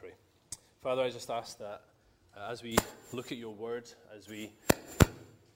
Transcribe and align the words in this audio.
pray. 0.00 0.12
Father, 0.82 1.02
I 1.02 1.10
just 1.10 1.28
ask 1.28 1.58
that 1.58 1.82
uh, 2.34 2.50
as 2.50 2.62
we 2.62 2.78
look 3.12 3.32
at 3.32 3.38
your 3.38 3.52
word, 3.54 3.90
as 4.16 4.28
we 4.28 4.50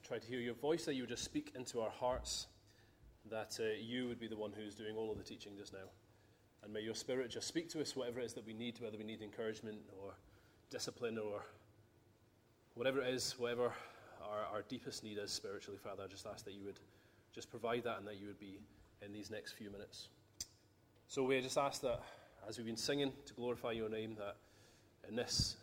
try 0.06 0.18
to 0.18 0.26
hear 0.26 0.38
your 0.38 0.54
voice, 0.54 0.84
that 0.84 0.94
you 0.94 1.02
would 1.02 1.08
just 1.08 1.24
speak 1.24 1.52
into 1.56 1.80
our 1.80 1.90
hearts, 1.90 2.48
that 3.30 3.56
uh, 3.58 3.64
you 3.80 4.06
would 4.06 4.20
be 4.20 4.28
the 4.28 4.36
one 4.36 4.52
who's 4.54 4.74
doing 4.74 4.96
all 4.96 5.10
of 5.10 5.16
the 5.16 5.24
teaching 5.24 5.52
just 5.56 5.72
now. 5.72 5.88
And 6.62 6.74
may 6.74 6.80
your 6.80 6.94
spirit 6.94 7.30
just 7.30 7.48
speak 7.48 7.70
to 7.70 7.80
us 7.80 7.96
whatever 7.96 8.20
it 8.20 8.24
is 8.26 8.34
that 8.34 8.44
we 8.44 8.52
need, 8.52 8.78
whether 8.80 8.98
we 8.98 9.04
need 9.04 9.22
encouragement 9.22 9.78
or 9.98 10.12
discipline 10.68 11.16
or 11.16 11.40
whatever 12.74 13.00
it 13.00 13.14
is, 13.14 13.34
whatever 13.38 13.72
our, 14.22 14.44
our 14.52 14.62
deepest 14.68 15.04
need 15.04 15.16
is 15.16 15.30
spiritually, 15.30 15.78
Father. 15.82 16.02
I 16.04 16.06
just 16.06 16.26
ask 16.26 16.44
that 16.44 16.52
you 16.52 16.64
would 16.64 16.80
just 17.34 17.50
provide 17.50 17.84
that 17.84 17.96
and 17.98 18.06
that 18.06 18.20
you 18.20 18.26
would 18.26 18.40
be 18.40 18.58
in 19.00 19.10
these 19.10 19.30
next 19.30 19.52
few 19.52 19.70
minutes. 19.70 20.08
So 21.08 21.22
we 21.22 21.40
just 21.40 21.56
ask 21.56 21.80
that 21.80 22.02
as 22.48 22.58
we've 22.58 22.66
been 22.66 22.76
singing 22.76 23.12
to 23.26 23.34
glorify 23.34 23.72
your 23.72 23.88
name, 23.88 24.16
that 24.16 24.36
in 25.08 25.16
this 25.16 25.56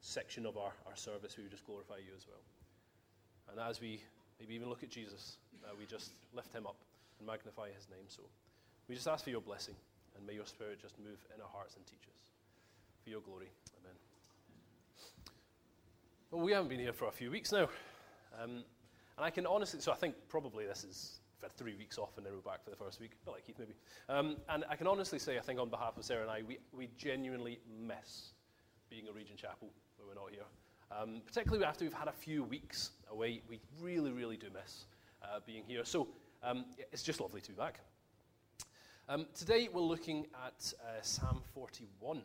section 0.00 0.46
of 0.46 0.56
our, 0.56 0.72
our 0.86 0.96
service, 0.96 1.36
we 1.36 1.42
would 1.42 1.52
just 1.52 1.66
glorify 1.66 1.96
you 1.96 2.12
as 2.16 2.26
well. 2.26 2.40
And 3.50 3.60
as 3.60 3.80
we 3.80 4.00
maybe 4.38 4.54
even 4.54 4.68
look 4.68 4.82
at 4.82 4.90
Jesus, 4.90 5.36
uh, 5.64 5.74
we 5.78 5.86
just 5.86 6.12
lift 6.34 6.52
him 6.52 6.66
up 6.66 6.76
and 7.18 7.26
magnify 7.26 7.68
his 7.74 7.88
name. 7.90 8.04
So 8.08 8.22
we 8.88 8.94
just 8.94 9.08
ask 9.08 9.24
for 9.24 9.30
your 9.30 9.40
blessing, 9.40 9.74
and 10.16 10.26
may 10.26 10.34
your 10.34 10.46
spirit 10.46 10.80
just 10.80 10.98
move 10.98 11.18
in 11.34 11.40
our 11.40 11.48
hearts 11.48 11.76
and 11.76 11.86
teach 11.86 12.06
us. 12.08 12.20
For 13.04 13.10
your 13.10 13.20
glory. 13.20 13.48
Amen. 13.80 13.96
Well, 16.30 16.42
we 16.42 16.52
haven't 16.52 16.68
been 16.68 16.80
here 16.80 16.92
for 16.92 17.08
a 17.08 17.12
few 17.12 17.30
weeks 17.30 17.52
now. 17.52 17.68
Um, 18.42 18.64
and 19.16 19.24
I 19.24 19.30
can 19.30 19.46
honestly, 19.46 19.80
so 19.80 19.92
I 19.92 19.96
think 19.96 20.14
probably 20.28 20.66
this 20.66 20.84
is 20.84 21.20
we've 21.38 21.48
had 21.48 21.56
three 21.56 21.74
weeks 21.76 21.98
off 21.98 22.16
and 22.16 22.26
then 22.26 22.32
we're 22.34 22.50
back 22.50 22.64
for 22.64 22.70
the 22.70 22.76
first 22.76 23.00
week, 23.00 23.12
a 23.22 23.24
bit 23.24 23.34
like 23.34 23.46
Keith 23.46 23.58
maybe. 23.58 23.74
Um, 24.08 24.36
and 24.48 24.64
I 24.68 24.76
can 24.76 24.86
honestly 24.86 25.18
say, 25.18 25.38
I 25.38 25.40
think 25.40 25.60
on 25.60 25.68
behalf 25.68 25.96
of 25.96 26.04
Sarah 26.04 26.22
and 26.22 26.30
I, 26.30 26.42
we, 26.42 26.58
we 26.72 26.88
genuinely 26.96 27.60
miss 27.80 28.32
being 28.90 29.06
a 29.08 29.12
Regent 29.12 29.38
Chapel 29.38 29.68
when 29.96 30.08
we're 30.08 30.20
not 30.20 30.30
here. 30.30 30.42
Um, 30.90 31.20
particularly 31.24 31.64
after 31.64 31.84
we've 31.84 31.92
had 31.92 32.08
a 32.08 32.12
few 32.12 32.42
weeks 32.42 32.90
away, 33.10 33.42
we 33.48 33.60
really, 33.80 34.10
really 34.10 34.36
do 34.36 34.48
miss 34.52 34.86
uh, 35.22 35.38
being 35.46 35.62
here. 35.66 35.84
So 35.84 36.08
um, 36.42 36.64
it's 36.92 37.02
just 37.02 37.20
lovely 37.20 37.40
to 37.42 37.50
be 37.50 37.56
back. 37.56 37.80
Um, 39.08 39.26
today 39.34 39.68
we're 39.72 39.80
looking 39.80 40.26
at 40.44 40.72
uh, 40.80 41.00
Psalm 41.02 41.42
41. 41.54 42.22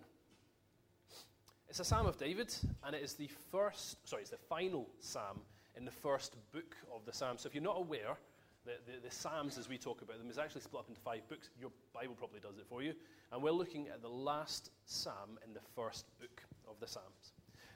It's 1.69 1.79
a 1.79 1.83
Psalm 1.83 2.07
of 2.07 2.17
David, 2.17 2.53
and 2.83 2.95
it 2.95 3.03
is 3.03 3.13
the 3.13 3.29
first, 3.51 4.07
sorry, 4.07 4.21
it's 4.21 4.31
the 4.31 4.37
final 4.37 4.89
Psalm 4.99 5.41
in 5.75 5.85
the 5.85 5.91
first 5.91 6.35
book 6.51 6.75
of 6.93 7.05
the 7.05 7.13
Psalm. 7.13 7.37
So 7.37 7.47
if 7.47 7.53
you're 7.53 7.63
not 7.63 7.77
aware, 7.77 8.17
the, 8.65 8.73
the, 8.85 8.99
the, 9.09 9.11
Psalms, 9.11 9.57
as 9.57 9.67
we 9.67 9.77
talk 9.77 10.01
about 10.01 10.17
them, 10.19 10.29
is 10.29 10.37
actually 10.37 10.61
split 10.61 10.81
up 10.81 10.89
into 10.89 11.01
five 11.01 11.27
books. 11.27 11.49
Your 11.59 11.71
Bible 11.93 12.15
probably 12.15 12.39
does 12.39 12.57
it 12.57 12.65
for 12.67 12.81
you. 12.81 12.93
And 13.31 13.41
we're 13.41 13.51
looking 13.51 13.87
at 13.89 14.01
the 14.01 14.09
last 14.09 14.69
Psalm 14.85 15.37
in 15.45 15.53
the 15.53 15.59
first 15.75 16.05
book 16.19 16.41
of 16.67 16.79
the 16.79 16.87
Psalms. 16.87 17.33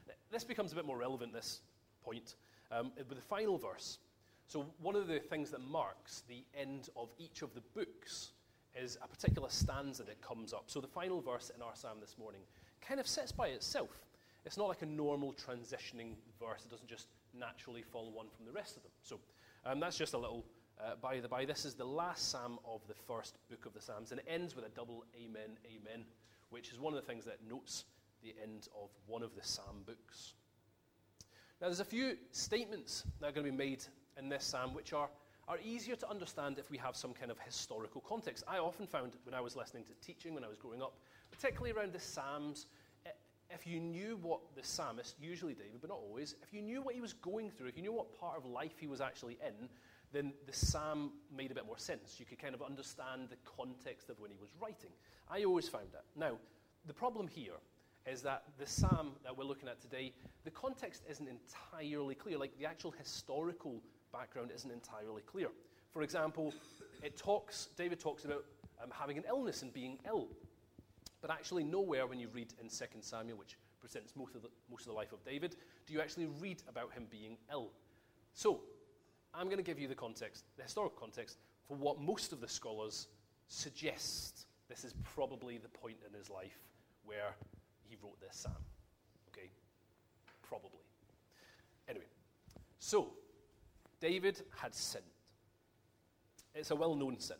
Now, 0.07 0.13
this 0.31 0.43
becomes 0.43 0.71
a 0.71 0.75
bit 0.75 0.85
more 0.85 0.97
relevant, 0.97 1.33
this 1.33 1.61
point, 2.03 2.35
um, 2.71 2.91
with 2.97 3.09
the 3.09 3.21
final 3.21 3.57
verse. 3.57 3.99
So, 4.47 4.65
one 4.79 4.95
of 4.95 5.07
the 5.07 5.19
things 5.19 5.51
that 5.51 5.61
marks 5.61 6.23
the 6.29 6.43
end 6.57 6.89
of 6.95 7.09
each 7.19 7.41
of 7.41 7.53
the 7.53 7.61
books 7.75 8.31
is 8.73 8.97
a 9.03 9.07
particular 9.07 9.49
stanza 9.49 10.03
that 10.03 10.21
comes 10.21 10.53
up. 10.53 10.65
So, 10.67 10.79
the 10.79 10.87
final 10.87 11.19
verse 11.19 11.51
in 11.53 11.61
our 11.61 11.75
Psalm 11.75 11.97
this 11.99 12.15
morning 12.17 12.41
kind 12.79 12.99
of 12.99 13.07
sits 13.07 13.33
by 13.33 13.47
itself. 13.47 14.05
It's 14.45 14.57
not 14.57 14.69
like 14.69 14.83
a 14.83 14.85
normal 14.85 15.33
transitioning 15.33 16.13
verse, 16.39 16.63
it 16.63 16.71
doesn't 16.71 16.87
just 16.87 17.07
naturally 17.37 17.81
follow 17.81 18.09
one 18.09 18.27
from 18.33 18.45
the 18.45 18.53
rest 18.53 18.77
of 18.77 18.83
them. 18.83 18.91
So, 19.01 19.19
um, 19.65 19.81
that's 19.81 19.97
just 19.97 20.13
a 20.13 20.17
little 20.17 20.45
uh, 20.81 20.95
by 21.01 21.19
the 21.19 21.27
by, 21.27 21.45
this 21.45 21.65
is 21.65 21.75
the 21.75 21.85
last 21.85 22.29
psalm 22.29 22.59
of 22.65 22.81
the 22.87 22.93
first 22.93 23.37
book 23.49 23.65
of 23.65 23.73
the 23.73 23.81
Psalms, 23.81 24.11
and 24.11 24.19
it 24.19 24.25
ends 24.29 24.55
with 24.55 24.65
a 24.65 24.69
double 24.69 25.05
amen, 25.15 25.57
amen, 25.65 26.05
which 26.49 26.71
is 26.71 26.79
one 26.79 26.93
of 26.93 26.99
the 26.99 27.05
things 27.05 27.25
that 27.25 27.39
notes 27.47 27.85
the 28.23 28.35
end 28.41 28.67
of 28.81 28.89
one 29.05 29.23
of 29.23 29.35
the 29.35 29.43
psalm 29.43 29.83
books. 29.85 30.33
Now, 31.61 31.67
there's 31.67 31.79
a 31.79 31.85
few 31.85 32.17
statements 32.31 33.03
that 33.19 33.27
are 33.27 33.31
going 33.31 33.45
to 33.45 33.51
be 33.51 33.57
made 33.57 33.83
in 34.17 34.29
this 34.29 34.43
psalm 34.45 34.73
which 34.73 34.93
are, 34.93 35.09
are 35.47 35.57
easier 35.63 35.95
to 35.95 36.09
understand 36.09 36.59
if 36.59 36.69
we 36.69 36.77
have 36.77 36.95
some 36.95 37.13
kind 37.13 37.31
of 37.31 37.39
historical 37.39 38.01
context. 38.01 38.43
I 38.47 38.57
often 38.59 38.85
found 38.85 39.13
when 39.23 39.33
I 39.33 39.41
was 39.41 39.55
listening 39.55 39.83
to 39.85 39.93
teaching 40.05 40.33
when 40.33 40.43
I 40.43 40.47
was 40.47 40.57
growing 40.57 40.81
up, 40.81 40.97
particularly 41.31 41.71
around 41.71 41.93
the 41.93 41.99
Psalms, 41.99 42.67
if 43.49 43.65
you 43.65 43.79
knew 43.79 44.17
what 44.21 44.39
the 44.55 44.63
psalmist, 44.63 45.15
usually 45.21 45.53
David, 45.53 45.79
but 45.81 45.89
not 45.89 45.99
always, 45.99 46.35
if 46.43 46.53
you 46.53 46.61
knew 46.61 46.81
what 46.81 46.95
he 46.95 47.01
was 47.01 47.13
going 47.13 47.49
through, 47.49 47.67
if 47.67 47.77
you 47.77 47.83
knew 47.83 47.93
what 47.93 48.17
part 48.19 48.37
of 48.37 48.45
life 48.45 48.73
he 48.79 48.87
was 48.87 49.01
actually 49.01 49.37
in, 49.45 49.69
then 50.13 50.33
the 50.45 50.53
psalm 50.53 51.11
made 51.35 51.51
a 51.51 51.55
bit 51.55 51.65
more 51.65 51.77
sense. 51.77 52.15
You 52.19 52.25
could 52.25 52.39
kind 52.39 52.55
of 52.55 52.61
understand 52.61 53.29
the 53.29 53.37
context 53.43 54.09
of 54.09 54.19
when 54.19 54.31
he 54.31 54.37
was 54.39 54.49
writing. 54.61 54.91
I 55.29 55.43
always 55.43 55.67
found 55.67 55.87
that. 55.93 56.03
Now, 56.15 56.37
the 56.85 56.93
problem 56.93 57.27
here 57.27 57.53
is 58.05 58.21
that 58.21 58.43
the 58.57 58.65
psalm 58.65 59.11
that 59.23 59.37
we're 59.37 59.43
looking 59.43 59.67
at 59.67 59.81
today, 59.81 60.13
the 60.45 60.51
context 60.51 61.03
isn't 61.09 61.27
entirely 61.27 62.15
clear. 62.15 62.37
Like 62.37 62.57
the 62.57 62.65
actual 62.65 62.91
historical 62.91 63.81
background 64.13 64.51
isn't 64.55 64.71
entirely 64.71 65.21
clear. 65.23 65.49
For 65.91 66.01
example, 66.01 66.53
it 67.03 67.17
talks, 67.17 67.67
David 67.77 67.99
talks 67.99 68.23
about 68.23 68.45
um, 68.81 68.89
having 68.91 69.17
an 69.17 69.25
illness 69.27 69.61
and 69.61 69.73
being 69.73 69.99
ill. 70.07 70.29
But 71.21 71.31
actually, 71.31 71.63
nowhere 71.63 72.07
when 72.07 72.19
you 72.19 72.29
read 72.31 72.53
in 72.61 72.69
2 72.69 72.85
Samuel, 73.01 73.37
which 73.37 73.57
presents 73.79 74.15
most 74.15 74.35
of, 74.35 74.41
the, 74.41 74.49
most 74.69 74.81
of 74.81 74.87
the 74.87 74.93
life 74.93 75.11
of 75.11 75.23
David, 75.25 75.55
do 75.85 75.93
you 75.93 76.01
actually 76.01 76.27
read 76.39 76.61
about 76.69 76.93
him 76.93 77.07
being 77.09 77.37
ill. 77.51 77.71
So, 78.33 78.61
I'm 79.33 79.45
going 79.45 79.57
to 79.57 79.63
give 79.63 79.79
you 79.79 79.87
the 79.87 79.95
context, 79.95 80.45
the 80.55 80.63
historical 80.63 80.97
context, 80.99 81.37
for 81.67 81.77
what 81.77 81.99
most 81.99 82.33
of 82.33 82.41
the 82.41 82.47
scholars 82.47 83.07
suggest 83.47 84.45
this 84.69 84.83
is 84.83 84.93
probably 85.03 85.57
the 85.57 85.69
point 85.69 85.97
in 86.07 86.17
his 86.17 86.29
life 86.29 86.57
where 87.05 87.35
he 87.83 87.97
wrote 88.03 88.19
this 88.19 88.37
psalm. 88.37 88.53
Okay? 89.31 89.49
Probably. 90.43 90.69
Anyway, 91.87 92.05
so 92.79 93.13
David 93.99 94.41
had 94.55 94.75
sinned. 94.75 95.03
It's 96.53 96.71
a 96.71 96.75
well 96.75 96.95
known 96.95 97.19
sin. 97.19 97.37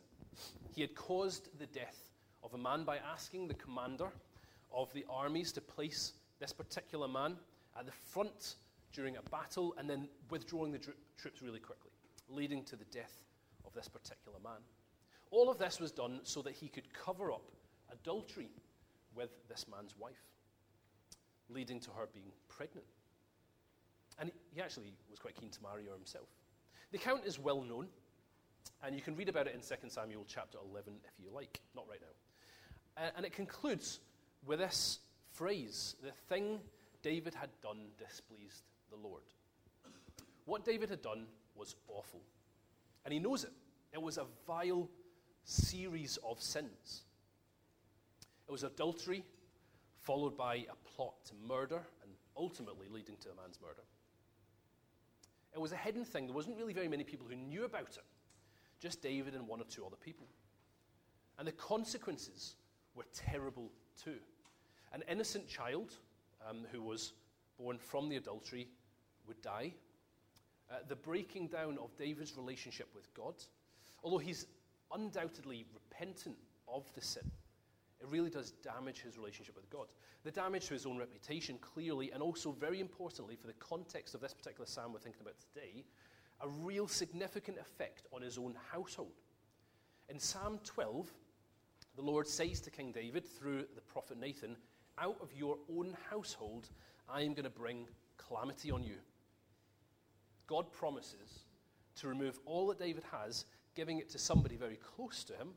He 0.73 0.81
had 0.81 0.95
caused 0.95 1.49
the 1.59 1.65
death 1.67 2.09
of 2.43 2.53
a 2.53 2.57
man 2.57 2.83
by 2.83 2.97
asking 2.97 3.47
the 3.47 3.53
commander 3.55 4.09
of 4.71 4.93
the 4.93 5.05
armies 5.09 5.51
to 5.53 5.61
place 5.61 6.13
this 6.39 6.53
particular 6.53 7.07
man 7.07 7.35
at 7.77 7.85
the 7.85 7.91
front 7.91 8.55
during 8.97 9.15
a 9.15 9.21
battle 9.29 9.75
and 9.77 9.87
then 9.87 10.09
withdrawing 10.31 10.71
the 10.71 10.79
troops 10.79 11.43
really 11.43 11.59
quickly, 11.59 11.91
leading 12.29 12.63
to 12.63 12.75
the 12.75 12.83
death 12.85 13.13
of 13.63 13.71
this 13.73 13.87
particular 13.87 14.39
man. 14.43 14.59
All 15.29 15.51
of 15.51 15.59
this 15.59 15.79
was 15.79 15.91
done 15.91 16.19
so 16.23 16.41
that 16.41 16.53
he 16.53 16.67
could 16.67 16.91
cover 16.93 17.31
up 17.31 17.51
adultery 17.93 18.49
with 19.15 19.29
this 19.47 19.67
man's 19.69 19.93
wife, 19.99 20.25
leading 21.47 21.79
to 21.81 21.91
her 21.91 22.09
being 22.11 22.31
pregnant. 22.49 22.87
And 24.19 24.31
he 24.51 24.61
actually 24.61 24.93
was 25.11 25.19
quite 25.19 25.35
keen 25.35 25.51
to 25.51 25.61
marry 25.61 25.85
her 25.85 25.93
himself. 25.93 26.27
The 26.91 26.97
account 26.97 27.23
is 27.23 27.37
well 27.37 27.61
known, 27.61 27.87
and 28.83 28.95
you 28.95 29.03
can 29.03 29.15
read 29.15 29.29
about 29.29 29.45
it 29.45 29.53
in 29.53 29.61
2 29.61 29.89
Samuel 29.89 30.25
chapter 30.27 30.57
11 30.71 30.93
if 31.03 31.23
you 31.23 31.29
like, 31.31 31.61
not 31.75 31.85
right 31.87 32.01
now. 32.01 33.11
And 33.15 33.27
it 33.27 33.31
concludes 33.31 33.99
with 34.43 34.57
this 34.57 34.99
phrase 35.33 35.95
the 36.01 36.13
thing 36.29 36.61
David 37.03 37.35
had 37.35 37.49
done 37.61 37.89
displeased 37.99 38.63
the 38.89 38.95
Lord. 38.95 39.23
What 40.45 40.65
David 40.65 40.89
had 40.89 41.01
done 41.01 41.25
was 41.55 41.75
awful. 41.87 42.21
And 43.03 43.13
he 43.13 43.19
knows 43.19 43.43
it. 43.43 43.51
It 43.93 44.01
was 44.01 44.17
a 44.17 44.25
vile 44.45 44.89
series 45.43 46.17
of 46.27 46.41
sins. 46.41 47.03
It 48.47 48.51
was 48.51 48.63
adultery, 48.63 49.23
followed 50.01 50.37
by 50.37 50.55
a 50.55 50.89
plot 50.95 51.15
to 51.25 51.33
murder, 51.47 51.81
and 52.03 52.11
ultimately 52.37 52.87
leading 52.89 53.15
to 53.17 53.29
a 53.29 53.35
man's 53.41 53.59
murder. 53.61 53.81
It 55.53 55.59
was 55.59 55.71
a 55.71 55.77
hidden 55.77 56.05
thing. 56.05 56.27
There 56.27 56.35
wasn't 56.35 56.57
really 56.57 56.73
very 56.73 56.87
many 56.87 57.03
people 57.03 57.27
who 57.27 57.35
knew 57.35 57.65
about 57.65 57.89
it, 57.97 58.03
just 58.79 59.01
David 59.01 59.33
and 59.33 59.47
one 59.47 59.59
or 59.59 59.65
two 59.65 59.85
other 59.85 59.95
people. 59.95 60.27
And 61.39 61.47
the 61.47 61.53
consequences 61.53 62.55
were 62.95 63.05
terrible 63.13 63.71
too. 64.01 64.17
An 64.93 65.03
innocent 65.09 65.47
child 65.47 65.93
um, 66.47 66.65
who 66.71 66.81
was 66.81 67.13
born 67.57 67.77
from 67.77 68.09
the 68.09 68.17
adultery 68.17 68.67
would 69.27 69.41
die. 69.41 69.73
Uh, 70.69 70.75
the 70.87 70.95
breaking 70.95 71.47
down 71.47 71.77
of 71.81 71.95
David's 71.97 72.35
relationship 72.37 72.87
with 72.93 73.13
God, 73.13 73.35
although 74.03 74.17
he's 74.17 74.47
undoubtedly 74.93 75.65
repentant 75.73 76.37
of 76.67 76.91
the 76.93 77.01
sin, 77.01 77.29
it 77.99 78.07
really 78.09 78.29
does 78.29 78.51
damage 78.51 79.01
his 79.01 79.17
relationship 79.17 79.55
with 79.55 79.69
God. 79.69 79.87
The 80.23 80.31
damage 80.31 80.67
to 80.67 80.73
his 80.73 80.85
own 80.85 80.97
reputation, 80.97 81.57
clearly, 81.59 82.11
and 82.11 82.21
also 82.21 82.51
very 82.51 82.79
importantly 82.79 83.35
for 83.35 83.47
the 83.47 83.53
context 83.53 84.13
of 84.13 84.21
this 84.21 84.33
particular 84.33 84.67
psalm 84.67 84.93
we're 84.93 84.99
thinking 84.99 85.21
about 85.21 85.35
today, 85.53 85.83
a 86.41 86.47
real 86.47 86.87
significant 86.87 87.57
effect 87.57 88.07
on 88.11 88.21
his 88.21 88.37
own 88.37 88.55
household. 88.71 89.13
In 90.09 90.19
Psalm 90.19 90.59
12, 90.63 91.11
the 91.95 92.01
Lord 92.01 92.27
says 92.27 92.61
to 92.61 92.69
King 92.69 92.91
David 92.91 93.25
through 93.25 93.65
the 93.73 93.81
prophet 93.81 94.19
Nathan, 94.19 94.55
Out 94.99 95.17
of 95.21 95.33
your 95.33 95.57
own 95.75 95.95
household 96.09 96.69
I 97.09 97.21
am 97.21 97.33
going 97.33 97.43
to 97.43 97.49
bring 97.49 97.87
calamity 98.17 98.71
on 98.71 98.83
you. 98.83 98.95
God 100.47 100.71
promises 100.71 101.45
to 101.95 102.07
remove 102.07 102.39
all 102.45 102.67
that 102.67 102.79
David 102.79 103.03
has, 103.11 103.45
giving 103.75 103.99
it 103.99 104.09
to 104.09 104.19
somebody 104.19 104.55
very 104.55 104.77
close 104.77 105.23
to 105.25 105.33
him, 105.33 105.49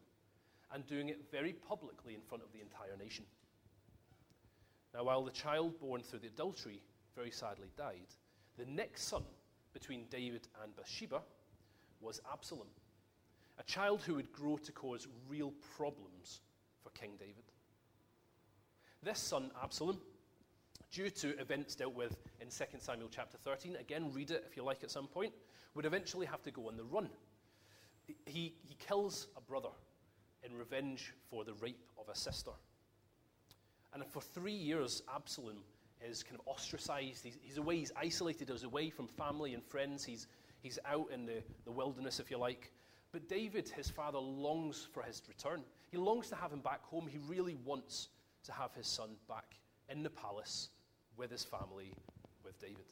and 0.72 0.86
doing 0.86 1.08
it 1.08 1.30
very 1.30 1.52
publicly 1.52 2.14
in 2.14 2.20
front 2.20 2.42
of 2.42 2.52
the 2.52 2.60
entire 2.60 2.96
nation. 2.96 3.24
Now, 4.94 5.04
while 5.04 5.24
the 5.24 5.30
child 5.30 5.78
born 5.80 6.02
through 6.02 6.20
the 6.20 6.28
adultery 6.28 6.82
very 7.16 7.30
sadly 7.30 7.68
died, 7.76 8.14
the 8.56 8.66
next 8.66 9.04
son 9.04 9.22
between 9.72 10.04
David 10.10 10.48
and 10.62 10.74
Bathsheba 10.76 11.22
was 12.00 12.20
Absalom, 12.32 12.68
a 13.58 13.62
child 13.64 14.02
who 14.02 14.14
would 14.14 14.32
grow 14.32 14.56
to 14.56 14.72
cause 14.72 15.06
real 15.28 15.52
problems 15.76 16.40
for 16.82 16.90
King 16.90 17.12
David. 17.18 17.44
This 19.02 19.18
son, 19.18 19.50
Absalom, 19.62 19.98
due 20.90 21.10
to 21.10 21.38
events 21.38 21.74
dealt 21.74 21.94
with 21.94 22.16
in 22.40 22.48
2 22.48 22.64
Samuel 22.78 23.08
chapter 23.10 23.38
13, 23.38 23.76
again, 23.76 24.12
read 24.12 24.30
it 24.30 24.44
if 24.48 24.56
you 24.56 24.62
like 24.62 24.82
at 24.82 24.90
some 24.90 25.06
point, 25.06 25.32
would 25.74 25.84
eventually 25.84 26.26
have 26.26 26.42
to 26.42 26.50
go 26.50 26.68
on 26.68 26.76
the 26.76 26.84
run. 26.84 27.08
He, 28.26 28.54
he 28.62 28.74
kills 28.78 29.28
a 29.36 29.40
brother 29.40 29.68
in 30.42 30.56
revenge 30.56 31.12
for 31.28 31.44
the 31.44 31.54
rape 31.54 31.90
of 31.98 32.08
a 32.08 32.16
sister. 32.16 32.50
And 33.92 34.04
for 34.06 34.20
three 34.20 34.52
years, 34.52 35.02
Absalom 35.14 35.58
is 36.04 36.22
kind 36.22 36.38
of 36.38 36.46
ostracized. 36.46 37.24
He's, 37.24 37.38
he's 37.42 37.58
away, 37.58 37.78
he's 37.78 37.92
isolated, 37.96 38.48
he's 38.50 38.64
away 38.64 38.90
from 38.90 39.06
family 39.06 39.54
and 39.54 39.62
friends. 39.64 40.04
He's, 40.04 40.26
he's 40.62 40.78
out 40.86 41.10
in 41.12 41.26
the, 41.26 41.42
the 41.64 41.72
wilderness, 41.72 42.20
if 42.20 42.30
you 42.30 42.38
like. 42.38 42.72
But 43.12 43.28
David, 43.28 43.68
his 43.68 43.90
father, 43.90 44.18
longs 44.18 44.88
for 44.92 45.02
his 45.02 45.22
return. 45.28 45.62
He 45.90 45.96
longs 45.96 46.28
to 46.28 46.36
have 46.36 46.52
him 46.52 46.60
back 46.60 46.82
home. 46.84 47.06
He 47.08 47.18
really 47.18 47.56
wants 47.64 48.08
to 48.44 48.52
have 48.52 48.72
his 48.74 48.86
son 48.86 49.10
back 49.28 49.56
in 49.90 50.02
the 50.02 50.10
palace 50.10 50.70
with 51.16 51.30
his 51.30 51.44
family, 51.44 51.92
with 52.44 52.58
David. 52.60 52.86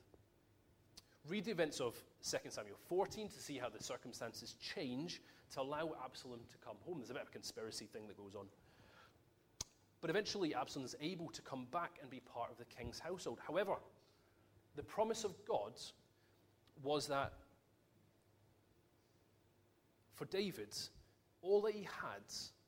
Read 1.28 1.44
the 1.44 1.50
events 1.50 1.80
of 1.80 1.94
2 2.28 2.38
Samuel 2.48 2.76
14 2.88 3.28
to 3.28 3.40
see 3.40 3.58
how 3.58 3.68
the 3.68 3.82
circumstances 3.82 4.54
change 4.74 5.20
to 5.52 5.60
allow 5.60 5.92
Absalom 6.04 6.40
to 6.50 6.58
come 6.58 6.76
home. 6.84 6.98
There's 6.98 7.10
a 7.10 7.14
bit 7.14 7.22
of 7.22 7.28
a 7.28 7.32
conspiracy 7.32 7.86
thing 7.86 8.06
that 8.08 8.16
goes 8.16 8.34
on. 8.34 8.46
But 10.00 10.10
eventually, 10.10 10.54
Absalom 10.54 10.84
is 10.84 10.96
able 11.00 11.28
to 11.30 11.42
come 11.42 11.66
back 11.72 11.98
and 12.00 12.10
be 12.10 12.20
part 12.20 12.50
of 12.50 12.58
the 12.58 12.64
king's 12.64 12.98
household. 12.98 13.38
However, 13.46 13.74
the 14.76 14.82
promise 14.82 15.24
of 15.24 15.34
God 15.46 15.72
was 16.82 17.06
that 17.08 17.32
for 20.14 20.24
David, 20.26 20.76
all 21.42 21.60
that 21.62 21.74
he 21.74 21.82
had, 21.82 22.22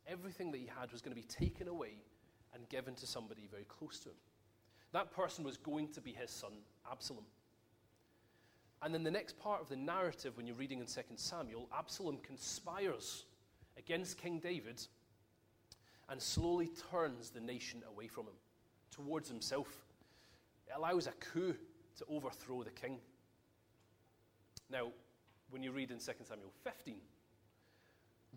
everything 0.06 0.50
that 0.52 0.58
he 0.58 0.70
had, 0.78 0.92
was 0.92 1.00
going 1.00 1.14
to 1.14 1.20
be 1.20 1.26
taken 1.26 1.68
away 1.68 1.94
and 2.54 2.68
given 2.68 2.94
to 2.96 3.06
somebody 3.06 3.46
very 3.50 3.64
close 3.64 3.98
to 4.00 4.08
him. 4.08 4.16
That 4.92 5.12
person 5.12 5.44
was 5.44 5.56
going 5.56 5.88
to 5.88 6.00
be 6.00 6.12
his 6.12 6.30
son, 6.30 6.52
Absalom. 6.90 7.24
And 8.82 8.94
then 8.94 9.04
the 9.04 9.10
next 9.10 9.38
part 9.38 9.60
of 9.60 9.68
the 9.68 9.76
narrative, 9.76 10.36
when 10.36 10.46
you're 10.46 10.56
reading 10.56 10.80
in 10.80 10.86
2 10.86 11.00
Samuel, 11.16 11.68
Absalom 11.76 12.18
conspires 12.22 13.24
against 13.76 14.18
King 14.18 14.38
David 14.38 14.80
and 16.08 16.20
slowly 16.20 16.70
turns 16.90 17.30
the 17.30 17.40
nation 17.40 17.82
away 17.88 18.08
from 18.08 18.24
him, 18.24 18.34
towards 18.90 19.28
himself. 19.28 19.84
It 20.66 20.72
allows 20.76 21.06
a 21.06 21.12
coup 21.12 21.54
to 21.98 22.04
overthrow 22.08 22.62
the 22.62 22.70
king. 22.70 22.98
Now, 24.70 24.92
when 25.50 25.62
you 25.62 25.72
read 25.72 25.90
in 25.90 25.98
2 25.98 26.12
Samuel 26.24 26.52
15, 26.64 26.96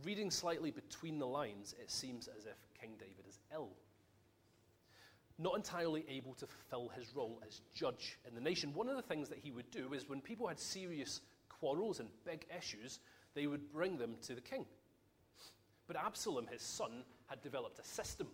reading 0.04 0.30
slightly 0.30 0.72
between 0.72 1.20
the 1.20 1.28
lines, 1.28 1.74
it 1.82 1.90
seems 1.90 2.28
as 2.28 2.46
if 2.46 2.58
King 2.80 2.92
David 3.00 3.26
is 3.28 3.40
ill 3.54 3.70
not 5.40 5.56
entirely 5.56 6.06
able 6.10 6.34
to 6.36 6.48
fulfill 6.48 6.90
his 6.90 7.16
role 7.16 7.42
as 7.46 7.62
judge 7.74 8.18
in 8.28 8.36
the 8.36 8.42
nation. 8.42 8.74
One 8.74 8.88
of 8.88 8.96
the 8.96 9.02
things 9.02 9.30
that 9.30 9.40
he 9.40 9.52
would 9.52 9.70
do 9.72 9.94
is 9.94 10.08
when 10.08 10.22
people 10.22 10.48
had 10.48 10.60
serious 10.60 11.22
quarrels 11.50 12.00
and 12.00 12.10
big 12.26 12.46
issues, 12.56 13.00
they 13.34 13.48
would 13.48 13.72
bring 13.72 13.98
them 13.98 14.16
to 14.24 14.36
the 14.36 14.42
king. 14.42 14.66
But 15.88 15.98
Absalom, 15.98 16.48
his 16.48 16.62
son, 16.62 17.04
had 17.28 17.42
developed 17.42 17.80
a 17.80 17.84
system, 17.84 18.28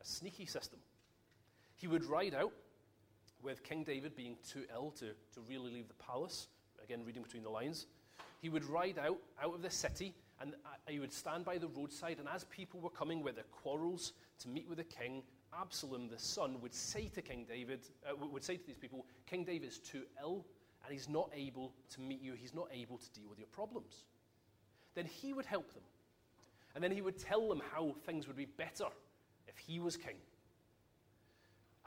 a 0.00 0.04
sneaky 0.04 0.46
system. 0.46 0.78
He 1.76 1.86
would 1.86 2.04
ride 2.04 2.34
out 2.34 2.52
with 3.42 3.62
King 3.62 3.84
David 3.84 4.16
being 4.16 4.36
too 4.46 4.64
ill 4.72 4.90
to, 4.98 5.06
to 5.06 5.40
really 5.48 5.72
leave 5.72 5.88
the 5.88 5.94
palace. 5.94 6.48
Again, 6.82 7.04
reading 7.04 7.22
between 7.22 7.42
the 7.42 7.50
lines. 7.50 7.86
He 8.40 8.48
would 8.48 8.64
ride 8.64 8.98
out, 8.98 9.18
out 9.42 9.54
of 9.54 9.62
the 9.62 9.70
city, 9.70 10.14
and 10.40 10.54
uh, 10.64 10.68
he 10.86 11.00
would 11.00 11.12
stand 11.12 11.44
by 11.44 11.58
the 11.58 11.68
roadside. 11.68 12.18
And 12.18 12.28
as 12.28 12.44
people 12.44 12.80
were 12.80 12.90
coming 12.90 13.22
with 13.22 13.34
their 13.34 13.44
quarrels 13.44 14.12
to 14.40 14.48
meet 14.48 14.68
with 14.68 14.78
the 14.78 14.84
king, 14.84 15.22
Absalom, 15.60 16.08
the 16.08 16.18
son, 16.18 16.60
would 16.60 16.74
say 16.74 17.08
to 17.08 17.22
King 17.22 17.44
David, 17.48 17.80
uh, 18.08 18.14
would 18.16 18.44
say 18.44 18.56
to 18.56 18.66
these 18.66 18.78
people, 18.78 19.06
King 19.26 19.44
David 19.44 19.68
is 19.68 19.78
too 19.78 20.02
ill 20.20 20.44
and 20.84 20.92
he's 20.92 21.08
not 21.08 21.30
able 21.34 21.72
to 21.90 22.00
meet 22.00 22.22
you, 22.22 22.34
he's 22.34 22.54
not 22.54 22.68
able 22.72 22.98
to 22.98 23.10
deal 23.10 23.28
with 23.28 23.38
your 23.38 23.48
problems. 23.48 24.04
Then 24.94 25.06
he 25.06 25.32
would 25.32 25.46
help 25.46 25.72
them. 25.74 25.82
And 26.74 26.84
then 26.84 26.92
he 26.92 27.02
would 27.02 27.18
tell 27.18 27.48
them 27.48 27.60
how 27.72 27.94
things 28.06 28.26
would 28.26 28.36
be 28.36 28.44
better 28.44 28.86
if 29.48 29.58
he 29.58 29.80
was 29.80 29.96
king. 29.96 30.16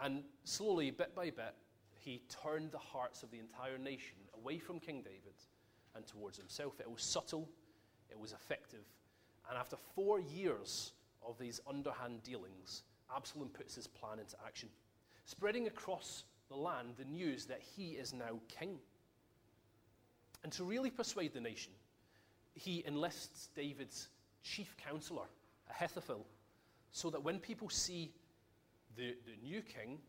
And 0.02 0.24
slowly, 0.44 0.92
bit 0.92 1.16
by 1.16 1.26
bit, 1.26 1.56
he 2.00 2.24
turned 2.44 2.72
the 2.72 2.80
hearts 2.80 3.24
of 3.24 3.32
the 3.32 3.40
entire 3.40 3.78
nation 3.78 4.18
away 4.34 4.58
from 4.58 4.80
King 4.80 5.02
David 5.04 5.36
and 5.96 6.06
towards 6.08 6.38
himself. 6.38 6.80
It 6.80 6.90
was 6.90 7.04
subtle, 7.04 7.48
it 8.10 8.20
was 8.20 8.32
effective. 8.32 8.86
And 9.48 9.58
after 9.58 9.78
four 9.96 10.20
years 10.20 10.94
of 11.26 11.38
these 11.38 11.62
underhand 11.68 12.24
dealings, 12.24 12.84
Absalom 13.16 13.50
puts 13.50 13.76
his 13.76 13.88
plan 13.88 14.20
into 14.20 14.36
action, 14.46 14.70
spreading 15.26 15.68
across 15.68 16.24
the 16.50 16.56
land 16.56 16.94
the 16.98 17.06
news 17.06 17.46
that 17.46 17.62
he 17.62 17.92
is 17.92 18.14
now 18.14 18.40
king. 18.48 18.78
And 20.44 20.52
to 20.54 20.64
really 20.64 20.90
persuade 20.90 21.34
the 21.34 21.40
nation, 21.40 21.72
he 22.54 22.84
enlists 22.88 23.50
David's 23.56 24.10
chief 24.44 24.76
counselor, 24.78 25.26
Ahithophel, 25.70 26.26
so 26.92 27.10
that 27.10 27.24
when 27.24 27.40
people 27.40 27.70
see 27.70 28.12
the, 28.98 29.16
the 29.26 29.48
new 29.48 29.62
king, 29.62 30.00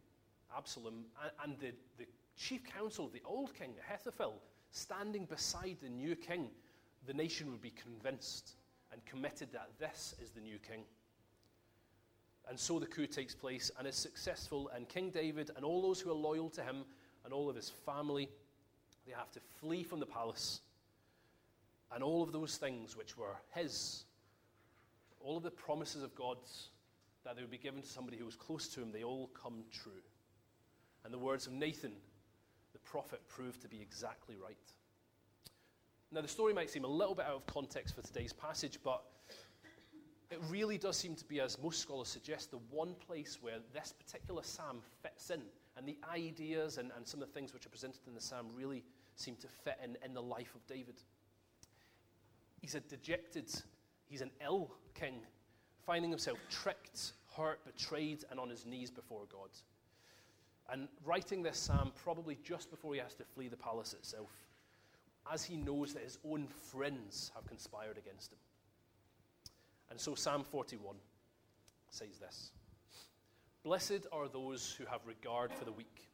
Absalom, 0.57 1.05
and, 1.23 1.33
and 1.45 1.61
the, 1.61 1.73
the 1.99 2.07
chief 2.37 2.63
counsel 2.65 3.07
of 3.07 3.13
the 3.13 3.23
old 3.25 3.55
king, 3.55 3.75
Ahithophel, 3.87 4.35
standing 4.71 5.27
beside 5.27 5.77
the 5.83 5.89
new 5.89 6.17
king, 6.17 6.49
the 7.07 7.15
nation 7.15 7.51
would 7.51 7.63
be 7.63 7.73
convinced 7.73 8.53
and 8.93 9.05
committed 9.05 9.49
that 9.53 9.71
this 9.79 10.15
is 10.23 10.31
the 10.31 10.41
new 10.41 10.59
king. 10.59 10.85
And 12.49 12.59
so 12.59 12.79
the 12.79 12.87
coup 12.87 13.07
takes 13.07 13.35
place 13.35 13.71
and 13.79 13.87
is 13.87 13.95
successful, 13.95 14.71
and 14.75 14.89
King 14.89 15.11
David 15.11 15.51
and 15.57 15.65
all 15.65 15.81
those 15.81 16.01
who 16.01 16.11
are 16.11 16.15
loyal 16.15 16.51
to 16.51 16.63
him 16.63 16.85
and 17.25 17.33
all 17.33 17.49
of 17.49 17.57
his 17.57 17.71
family, 17.71 18.29
they 19.07 19.13
have 19.13 19.31
to 19.33 19.41
flee 19.61 19.83
from 19.83 20.01
the 20.01 20.07
palace. 20.07 20.61
And 21.95 22.03
all 22.03 22.23
of 22.23 22.33
those 22.33 22.57
things 22.57 22.97
which 22.97 23.17
were 23.17 23.37
his, 23.55 24.05
all 25.21 25.37
of 25.37 25.43
the 25.43 25.51
promises 25.51 26.03
of 26.03 26.15
God's 26.15 26.71
that 27.25 27.37
they 27.37 27.43
would 27.43 27.51
be 27.51 27.59
given 27.59 27.83
to 27.83 27.89
somebody 27.89 28.17
who 28.17 28.25
was 28.25 28.35
close 28.35 28.67
to 28.69 28.81
him, 28.81 28.91
they 28.93 29.05
all 29.05 29.31
come 29.41 29.63
true. 29.71 30.03
And 31.05 31.15
the 31.15 31.19
words 31.19 31.47
of 31.47 31.53
Nathan, 31.53 31.93
the 32.73 32.79
prophet, 32.81 33.21
proved 33.29 33.63
to 33.63 33.69
be 33.69 33.81
exactly 33.81 34.37
right. 34.43 34.57
Now, 36.11 36.21
the 36.21 36.29
story 36.29 36.53
might 36.53 36.71
seem 36.71 36.85
a 36.85 36.89
little 36.89 37.15
bit 37.15 37.27
out 37.27 37.37
of 37.37 37.47
context 37.47 37.95
for 37.95 38.03
today's 38.03 38.33
passage, 38.33 38.79
but 38.83 39.03
it 40.33 40.41
really 40.49 40.79
does 40.79 40.97
seem 40.97 41.15
to 41.17 41.25
be, 41.27 41.41
as 41.41 41.59
most 41.63 41.81
scholars 41.81 42.09
suggest, 42.09 42.51
the 42.51 42.59
one 42.71 42.95
place 43.07 43.39
where 43.43 43.59
this 43.75 43.93
particular 43.93 44.43
psalm 44.43 44.79
fits 45.03 45.29
in. 45.29 45.43
And 45.77 45.87
the 45.87 45.99
ideas 46.11 46.79
and, 46.79 46.91
and 46.97 47.07
some 47.07 47.21
of 47.21 47.29
the 47.29 47.35
things 47.35 47.53
which 47.53 47.67
are 47.67 47.71
presented 47.71 48.01
in 48.07 48.15
the 48.15 48.21
psalm 48.21 48.47
really 48.55 48.83
seem 49.15 49.37
to 49.37 49.47
fit 49.47 49.79
in 49.85 49.97
in 50.05 50.15
the 50.15 50.23
life 50.23 50.55
of 50.55 50.67
David. 50.67 50.95
He's 52.63 52.75
a 52.75 52.81
dejected, 52.81 53.51
he's 54.07 54.23
an 54.23 54.31
ill 54.43 54.71
king, 54.95 55.17
finding 55.85 56.11
himself 56.11 56.39
tricked, 56.49 57.13
hurt, 57.37 57.65
betrayed, 57.67 58.25
and 58.31 58.41
on 58.41 58.49
his 58.49 58.65
knees 58.65 58.91
before 58.91 59.25
God. 59.31 59.51
And 60.71 60.89
writing 61.05 61.43
this 61.43 61.59
psalm 61.59 61.93
probably 62.03 62.39
just 62.43 62.71
before 62.71 62.95
he 62.95 63.01
has 63.01 63.15
to 63.17 63.25
flee 63.25 63.49
the 63.49 63.57
palace 63.57 63.93
itself, 63.93 64.31
as 65.31 65.45
he 65.45 65.57
knows 65.57 65.93
that 65.93 66.05
his 66.05 66.19
own 66.25 66.47
friends 66.47 67.33
have 67.35 67.47
conspired 67.47 67.99
against 67.99 68.33
him. 68.33 68.39
And 69.93 70.01
so 70.01 70.15
Psalm 70.15 70.43
41 70.43 70.97
says 71.91 72.19
this 72.19 72.51
Blessed 73.63 74.07
are 74.11 74.27
those 74.27 74.75
who 74.79 74.87
have 74.87 75.07
regard 75.07 75.53
for 75.53 75.67
the 75.67 75.73
weak. 75.73 76.09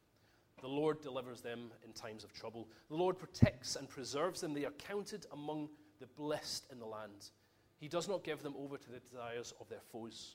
The 0.60 0.66
Lord 0.66 1.00
delivers 1.00 1.42
them 1.42 1.70
in 1.86 1.92
times 1.92 2.24
of 2.24 2.32
trouble. 2.32 2.66
The 2.88 2.96
Lord 2.96 3.16
protects 3.16 3.76
and 3.76 3.88
preserves 3.88 4.40
them. 4.40 4.52
They 4.52 4.64
are 4.64 4.72
counted 4.72 5.26
among 5.32 5.68
the 6.00 6.08
blessed 6.16 6.66
in 6.72 6.80
the 6.80 6.86
land. 6.86 7.30
He 7.78 7.86
does 7.86 8.08
not 8.08 8.24
give 8.24 8.42
them 8.42 8.56
over 8.58 8.78
to 8.78 8.90
the 8.90 8.98
desires 8.98 9.54
of 9.60 9.68
their 9.68 9.82
foes. 9.92 10.34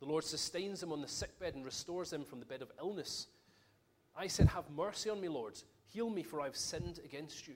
The 0.00 0.06
Lord 0.06 0.22
sustains 0.22 0.80
them 0.80 0.92
on 0.92 1.00
the 1.00 1.08
sickbed 1.08 1.54
and 1.54 1.64
restores 1.64 2.10
them 2.10 2.26
from 2.26 2.40
the 2.40 2.46
bed 2.46 2.60
of 2.60 2.70
illness. 2.78 3.28
I 4.14 4.26
said, 4.26 4.48
Have 4.48 4.68
mercy 4.68 5.08
on 5.08 5.18
me, 5.18 5.28
Lord. 5.28 5.54
Heal 5.94 6.10
me, 6.10 6.22
for 6.22 6.42
I 6.42 6.44
have 6.44 6.56
sinned 6.56 7.00
against 7.06 7.48
you. 7.48 7.54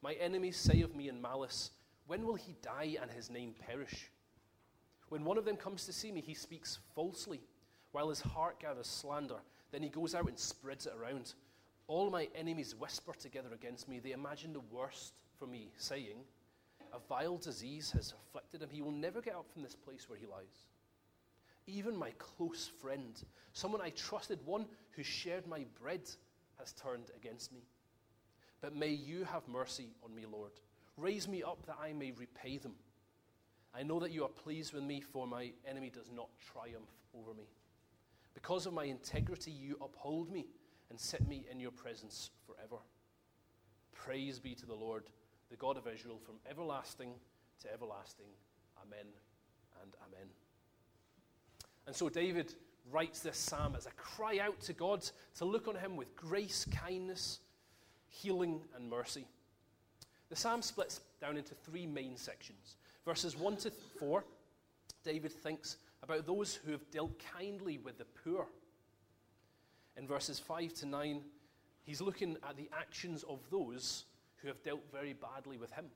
My 0.00 0.14
enemies 0.14 0.56
say 0.56 0.80
of 0.80 0.96
me 0.96 1.10
in 1.10 1.20
malice, 1.20 1.72
when 2.06 2.24
will 2.24 2.34
he 2.34 2.54
die 2.62 2.96
and 3.00 3.10
his 3.10 3.30
name 3.30 3.54
perish? 3.66 4.10
When 5.08 5.24
one 5.24 5.38
of 5.38 5.44
them 5.44 5.56
comes 5.56 5.86
to 5.86 5.92
see 5.92 6.10
me, 6.10 6.20
he 6.20 6.34
speaks 6.34 6.78
falsely, 6.94 7.40
while 7.92 8.08
his 8.08 8.20
heart 8.20 8.60
gathers 8.60 8.86
slander. 8.86 9.38
Then 9.70 9.82
he 9.82 9.88
goes 9.88 10.14
out 10.14 10.28
and 10.28 10.38
spreads 10.38 10.86
it 10.86 10.94
around. 11.00 11.34
All 11.88 12.10
my 12.10 12.28
enemies 12.34 12.74
whisper 12.74 13.12
together 13.12 13.50
against 13.54 13.88
me. 13.88 13.98
They 13.98 14.12
imagine 14.12 14.52
the 14.52 14.60
worst 14.60 15.14
for 15.38 15.46
me, 15.46 15.70
saying, 15.76 16.24
A 16.92 16.98
vile 17.08 17.36
disease 17.36 17.90
has 17.92 18.12
afflicted 18.12 18.62
him. 18.62 18.70
He 18.70 18.82
will 18.82 18.92
never 18.92 19.20
get 19.20 19.34
up 19.34 19.46
from 19.52 19.62
this 19.62 19.76
place 19.76 20.08
where 20.08 20.18
he 20.18 20.26
lies. 20.26 20.66
even 21.68 21.96
my 21.96 22.10
close 22.18 22.70
friend, 22.80 23.20
someone 23.52 23.80
I 23.80 23.90
trusted, 23.90 24.38
one 24.44 24.66
who 24.92 25.02
shared 25.02 25.46
my 25.48 25.64
bread, 25.80 26.02
has 26.58 26.72
turned 26.72 27.10
against 27.16 27.52
me. 27.52 27.60
But 28.60 28.74
may 28.74 28.90
you 28.90 29.24
have 29.24 29.46
mercy 29.48 29.88
on 30.04 30.14
me, 30.14 30.24
Lord. 30.30 30.52
Raise 30.96 31.28
me 31.28 31.42
up 31.42 31.64
that 31.66 31.76
I 31.82 31.92
may 31.92 32.12
repay 32.12 32.58
them. 32.58 32.74
I 33.74 33.82
know 33.82 34.00
that 34.00 34.12
you 34.12 34.24
are 34.24 34.28
pleased 34.28 34.72
with 34.72 34.82
me, 34.82 35.00
for 35.00 35.26
my 35.26 35.52
enemy 35.68 35.90
does 35.90 36.10
not 36.10 36.28
triumph 36.52 36.90
over 37.14 37.34
me. 37.34 37.44
Because 38.32 38.66
of 38.66 38.72
my 38.72 38.84
integrity, 38.84 39.50
you 39.50 39.76
uphold 39.82 40.30
me 40.30 40.46
and 40.90 40.98
set 40.98 41.26
me 41.26 41.44
in 41.50 41.60
your 41.60 41.70
presence 41.70 42.30
forever. 42.46 42.82
Praise 43.92 44.38
be 44.38 44.54
to 44.54 44.66
the 44.66 44.74
Lord, 44.74 45.04
the 45.50 45.56
God 45.56 45.76
of 45.76 45.86
Israel, 45.86 46.18
from 46.24 46.36
everlasting 46.48 47.12
to 47.62 47.72
everlasting. 47.72 48.26
Amen 48.82 49.06
and 49.82 49.92
amen. 50.06 50.28
And 51.86 51.94
so 51.94 52.08
David 52.08 52.54
writes 52.90 53.20
this 53.20 53.36
psalm 53.36 53.74
as 53.76 53.86
a 53.86 53.90
cry 53.90 54.38
out 54.38 54.60
to 54.60 54.72
God 54.72 55.04
to 55.38 55.44
look 55.44 55.68
on 55.68 55.74
him 55.76 55.96
with 55.96 56.14
grace, 56.16 56.66
kindness, 56.70 57.40
healing, 58.08 58.62
and 58.74 58.88
mercy. 58.88 59.26
The 60.28 60.36
psalm 60.36 60.62
splits 60.62 61.00
down 61.20 61.36
into 61.36 61.54
three 61.54 61.86
main 61.86 62.16
sections. 62.16 62.76
Verses 63.04 63.36
1 63.36 63.56
to 63.58 63.70
4, 63.70 64.24
David 65.04 65.32
thinks 65.32 65.76
about 66.02 66.26
those 66.26 66.54
who 66.54 66.72
have 66.72 66.90
dealt 66.90 67.20
kindly 67.36 67.78
with 67.78 67.98
the 67.98 68.06
poor. 68.24 68.46
In 69.96 70.06
verses 70.06 70.38
5 70.38 70.74
to 70.74 70.86
9, 70.86 71.22
he's 71.84 72.00
looking 72.00 72.36
at 72.48 72.56
the 72.56 72.68
actions 72.78 73.22
of 73.28 73.38
those 73.50 74.04
who 74.38 74.48
have 74.48 74.62
dealt 74.62 74.82
very 74.92 75.12
badly 75.12 75.56
with 75.56 75.72
him. 75.72 75.86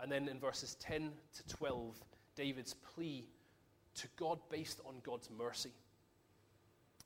And 0.00 0.10
then 0.10 0.28
in 0.28 0.38
verses 0.38 0.76
10 0.80 1.10
to 1.36 1.56
12, 1.56 1.96
David's 2.36 2.74
plea 2.74 3.26
to 3.96 4.08
God 4.16 4.38
based 4.50 4.80
on 4.86 4.96
God's 5.02 5.30
mercy. 5.30 5.72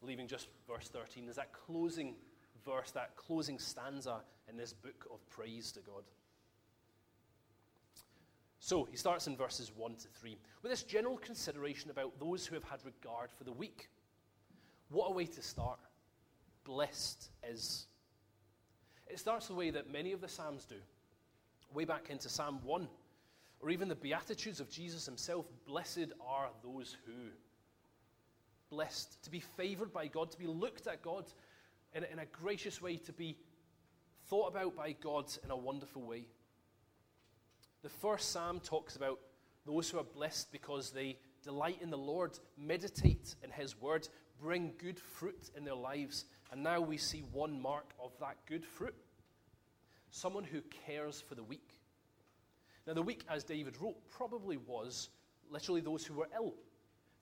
Leaving 0.02 0.26
just 0.26 0.48
verse 0.66 0.88
13 0.88 1.28
is 1.28 1.36
that 1.36 1.52
closing 1.52 2.14
verse, 2.64 2.90
that 2.92 3.16
closing 3.16 3.58
stanza 3.58 4.20
in 4.48 4.56
this 4.56 4.72
book 4.72 5.06
of 5.12 5.28
praise 5.30 5.72
to 5.72 5.80
God. 5.80 6.04
So 8.60 8.84
he 8.84 8.96
starts 8.96 9.26
in 9.26 9.36
verses 9.36 9.72
1 9.74 9.96
to 9.96 10.08
3 10.08 10.36
with 10.62 10.70
this 10.72 10.82
general 10.82 11.16
consideration 11.16 11.90
about 11.90 12.18
those 12.18 12.46
who 12.46 12.54
have 12.54 12.64
had 12.64 12.80
regard 12.84 13.30
for 13.36 13.44
the 13.44 13.52
weak. 13.52 13.88
What 14.90 15.10
a 15.10 15.12
way 15.12 15.26
to 15.26 15.42
start! 15.42 15.78
Blessed 16.64 17.30
is. 17.48 17.86
It 19.06 19.18
starts 19.18 19.46
the 19.46 19.54
way 19.54 19.70
that 19.70 19.90
many 19.90 20.12
of 20.12 20.20
the 20.20 20.28
Psalms 20.28 20.64
do, 20.66 20.76
way 21.72 21.84
back 21.84 22.10
into 22.10 22.28
Psalm 22.28 22.60
1 22.62 22.88
or 23.60 23.70
even 23.70 23.88
the 23.88 23.94
Beatitudes 23.94 24.60
of 24.60 24.70
Jesus 24.70 25.04
himself 25.04 25.46
blessed 25.66 26.12
are 26.24 26.48
those 26.62 26.96
who. 27.06 27.30
Blessed, 28.70 29.22
to 29.24 29.30
be 29.30 29.40
favored 29.40 29.92
by 29.92 30.06
God, 30.06 30.30
to 30.30 30.38
be 30.38 30.46
looked 30.46 30.86
at 30.86 31.02
God 31.02 31.24
in, 31.94 32.04
in 32.04 32.18
a 32.18 32.26
gracious 32.26 32.80
way, 32.82 32.96
to 32.98 33.12
be 33.12 33.36
thought 34.28 34.48
about 34.48 34.76
by 34.76 34.92
God 34.92 35.26
in 35.42 35.50
a 35.50 35.56
wonderful 35.56 36.02
way. 36.02 36.26
The 37.82 37.88
first 37.88 38.30
psalm 38.30 38.60
talks 38.60 38.96
about 38.96 39.18
those 39.64 39.88
who 39.88 39.98
are 39.98 40.04
blessed 40.04 40.52
because 40.52 40.90
they 40.90 41.18
delight 41.42 41.78
in 41.80 41.90
the 41.90 41.98
Lord, 41.98 42.38
meditate 42.56 43.36
in 43.42 43.50
His 43.50 43.80
word, 43.80 44.08
bring 44.40 44.72
good 44.78 44.98
fruit 44.98 45.50
in 45.56 45.64
their 45.64 45.74
lives. 45.74 46.26
And 46.52 46.62
now 46.62 46.80
we 46.80 46.96
see 46.96 47.22
one 47.32 47.60
mark 47.60 47.94
of 48.02 48.12
that 48.20 48.36
good 48.46 48.64
fruit 48.64 48.94
someone 50.10 50.44
who 50.44 50.62
cares 50.86 51.20
for 51.20 51.34
the 51.34 51.42
weak. 51.42 51.78
Now, 52.86 52.94
the 52.94 53.02
weak, 53.02 53.24
as 53.28 53.44
David 53.44 53.76
wrote, 53.78 53.96
probably 54.10 54.56
was 54.56 55.10
literally 55.50 55.82
those 55.82 56.04
who 56.04 56.14
were 56.14 56.28
ill, 56.34 56.54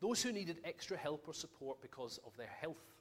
those 0.01 0.23
who 0.23 0.31
needed 0.31 0.59
extra 0.65 0.97
help 0.97 1.25
or 1.27 1.35
support 1.35 1.83
because 1.83 2.21
of 2.25 2.37
their 2.37 2.51
health. 2.61 2.95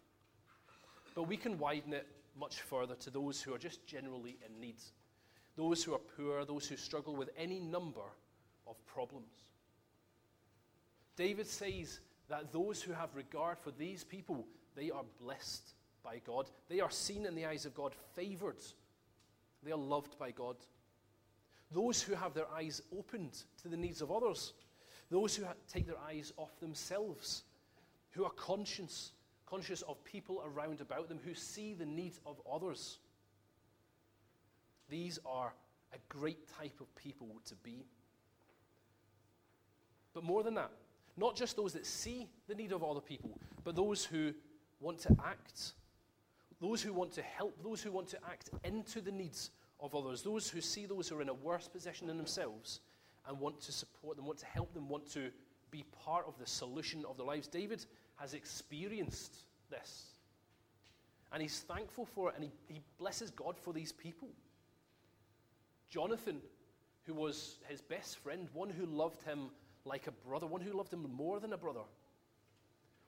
But 1.14 1.28
we 1.28 1.38
can 1.38 1.60
widen 1.60 1.94
it 1.94 2.08
much 2.38 2.62
further 2.62 2.96
to 2.96 3.10
those 3.10 3.42
who 3.42 3.54
are 3.54 3.58
just 3.58 3.86
generally 3.86 4.38
in 4.46 4.60
need, 4.60 4.82
those 5.56 5.84
who 5.84 5.94
are 5.94 6.02
poor, 6.18 6.46
those 6.46 6.68
who 6.68 6.76
struggle 6.76 7.16
with 7.16 7.30
any 7.38 7.60
number 7.60 8.06
of 8.68 8.84
problems. 8.86 9.34
David 11.16 11.48
says 11.48 12.00
that 12.28 12.52
those 12.52 12.82
who 12.82 12.92
have 12.92 13.16
regard 13.16 13.58
for 13.58 13.72
these 13.72 14.04
people, 14.04 14.46
they 14.76 14.92
are 14.92 15.06
blessed 15.22 15.74
by 16.04 16.20
God. 16.26 16.50
They 16.68 16.82
are 16.82 16.92
seen 16.92 17.26
in 17.26 17.36
the 17.36 17.46
eyes 17.46 17.66
of 17.66 17.74
God, 17.74 17.94
favored. 18.16 18.62
They 19.64 19.72
are 19.72 19.78
loved 19.78 20.18
by 20.20 20.32
God 20.32 20.58
those 21.72 22.02
who 22.02 22.16
have 22.16 22.34
their 22.34 22.50
eyes 22.52 22.82
opened 22.98 23.44
to 23.62 23.68
the 23.68 23.78
needs 23.78 24.02
of 24.02 24.12
others, 24.12 24.54
those 25.10 25.36
who 25.36 25.46
take 25.72 25.86
their 25.86 26.00
eyes 26.08 26.34
off 26.38 26.60
themselves, 26.60 27.44
who 28.12 28.24
are 28.24 28.32
conscious, 28.32 29.12
conscious 29.46 29.82
of 29.84 30.04
people 30.04 30.44
around 30.46 30.82
about 30.82 31.10
them, 31.10 31.20
who 31.24 31.34
see 31.34 31.74
the 31.74 31.86
needs 31.86 32.20
of 32.26 32.42
others. 32.52 32.98
These 34.90 35.20
are 35.26 35.54
a 35.94 35.98
great 36.10 36.48
type 36.58 36.80
of 36.80 36.94
people 36.96 37.28
to 37.46 37.56
be. 37.56 37.86
But 40.14 40.24
more 40.24 40.44
than 40.44 40.56
that, 40.56 40.72
not 41.18 41.36
just 41.36 41.56
those 41.56 41.74
that 41.74 41.86
see 41.86 42.28
the 42.48 42.56
need 42.56 42.72
of 42.72 42.84
other 42.84 43.02
people, 43.02 43.40
but 43.64 43.76
those 43.76 44.04
who 44.04 44.34
want 44.80 45.00
to 45.00 45.16
act, 45.26 45.74
those 46.62 46.82
who 46.82 46.94
want 46.94 47.12
to 47.14 47.22
help, 47.22 47.62
those 47.64 47.82
who 47.82 47.92
want 47.92 48.08
to 48.10 48.18
act 48.30 48.50
into 48.64 49.02
the 49.02 49.12
needs 49.12 49.52
of 49.80 49.96
others, 49.96 50.22
those 50.22 50.50
who 50.50 50.62
see 50.62 50.86
those 50.86 51.08
who 51.10 51.18
are 51.18 51.22
in 51.22 51.30
a 51.30 51.34
worse 51.34 51.68
position 51.68 52.08
than 52.08 52.18
themselves 52.18 52.82
and 53.28 53.40
want 53.40 53.60
to 53.62 53.72
support 53.72 54.16
them, 54.16 54.26
want 54.26 54.40
to 54.40 54.46
help 54.46 54.74
them, 54.74 54.88
want 54.88 55.10
to 55.12 55.32
be 55.72 55.84
part 56.04 56.26
of 56.28 56.38
the 56.40 56.48
solution 56.48 57.04
of 57.10 57.18
their 57.18 57.26
lives. 57.26 57.48
David 57.48 57.86
has 58.18 58.34
experienced 58.34 59.36
this. 59.70 60.06
And 61.32 61.42
he's 61.42 61.60
thankful 61.60 62.06
for 62.06 62.30
it 62.30 62.36
and 62.36 62.44
he, 62.44 62.52
he 62.74 62.82
blesses 62.98 63.32
God 63.32 63.58
for 63.58 63.74
these 63.74 63.92
people. 63.92 64.30
Jonathan, 65.90 66.40
who 67.04 67.14
was 67.14 67.58
his 67.68 67.82
best 67.82 68.18
friend, 68.20 68.48
one 68.54 68.70
who 68.70 68.86
loved 68.86 69.22
him 69.24 69.50
like 69.86 70.08
a 70.08 70.12
brother, 70.28 70.48
one 70.48 70.62
who 70.62 70.74
loved 70.74 70.94
him 70.94 71.08
more 71.16 71.40
than 71.40 71.54
a 71.54 71.58
brother, 71.58 71.84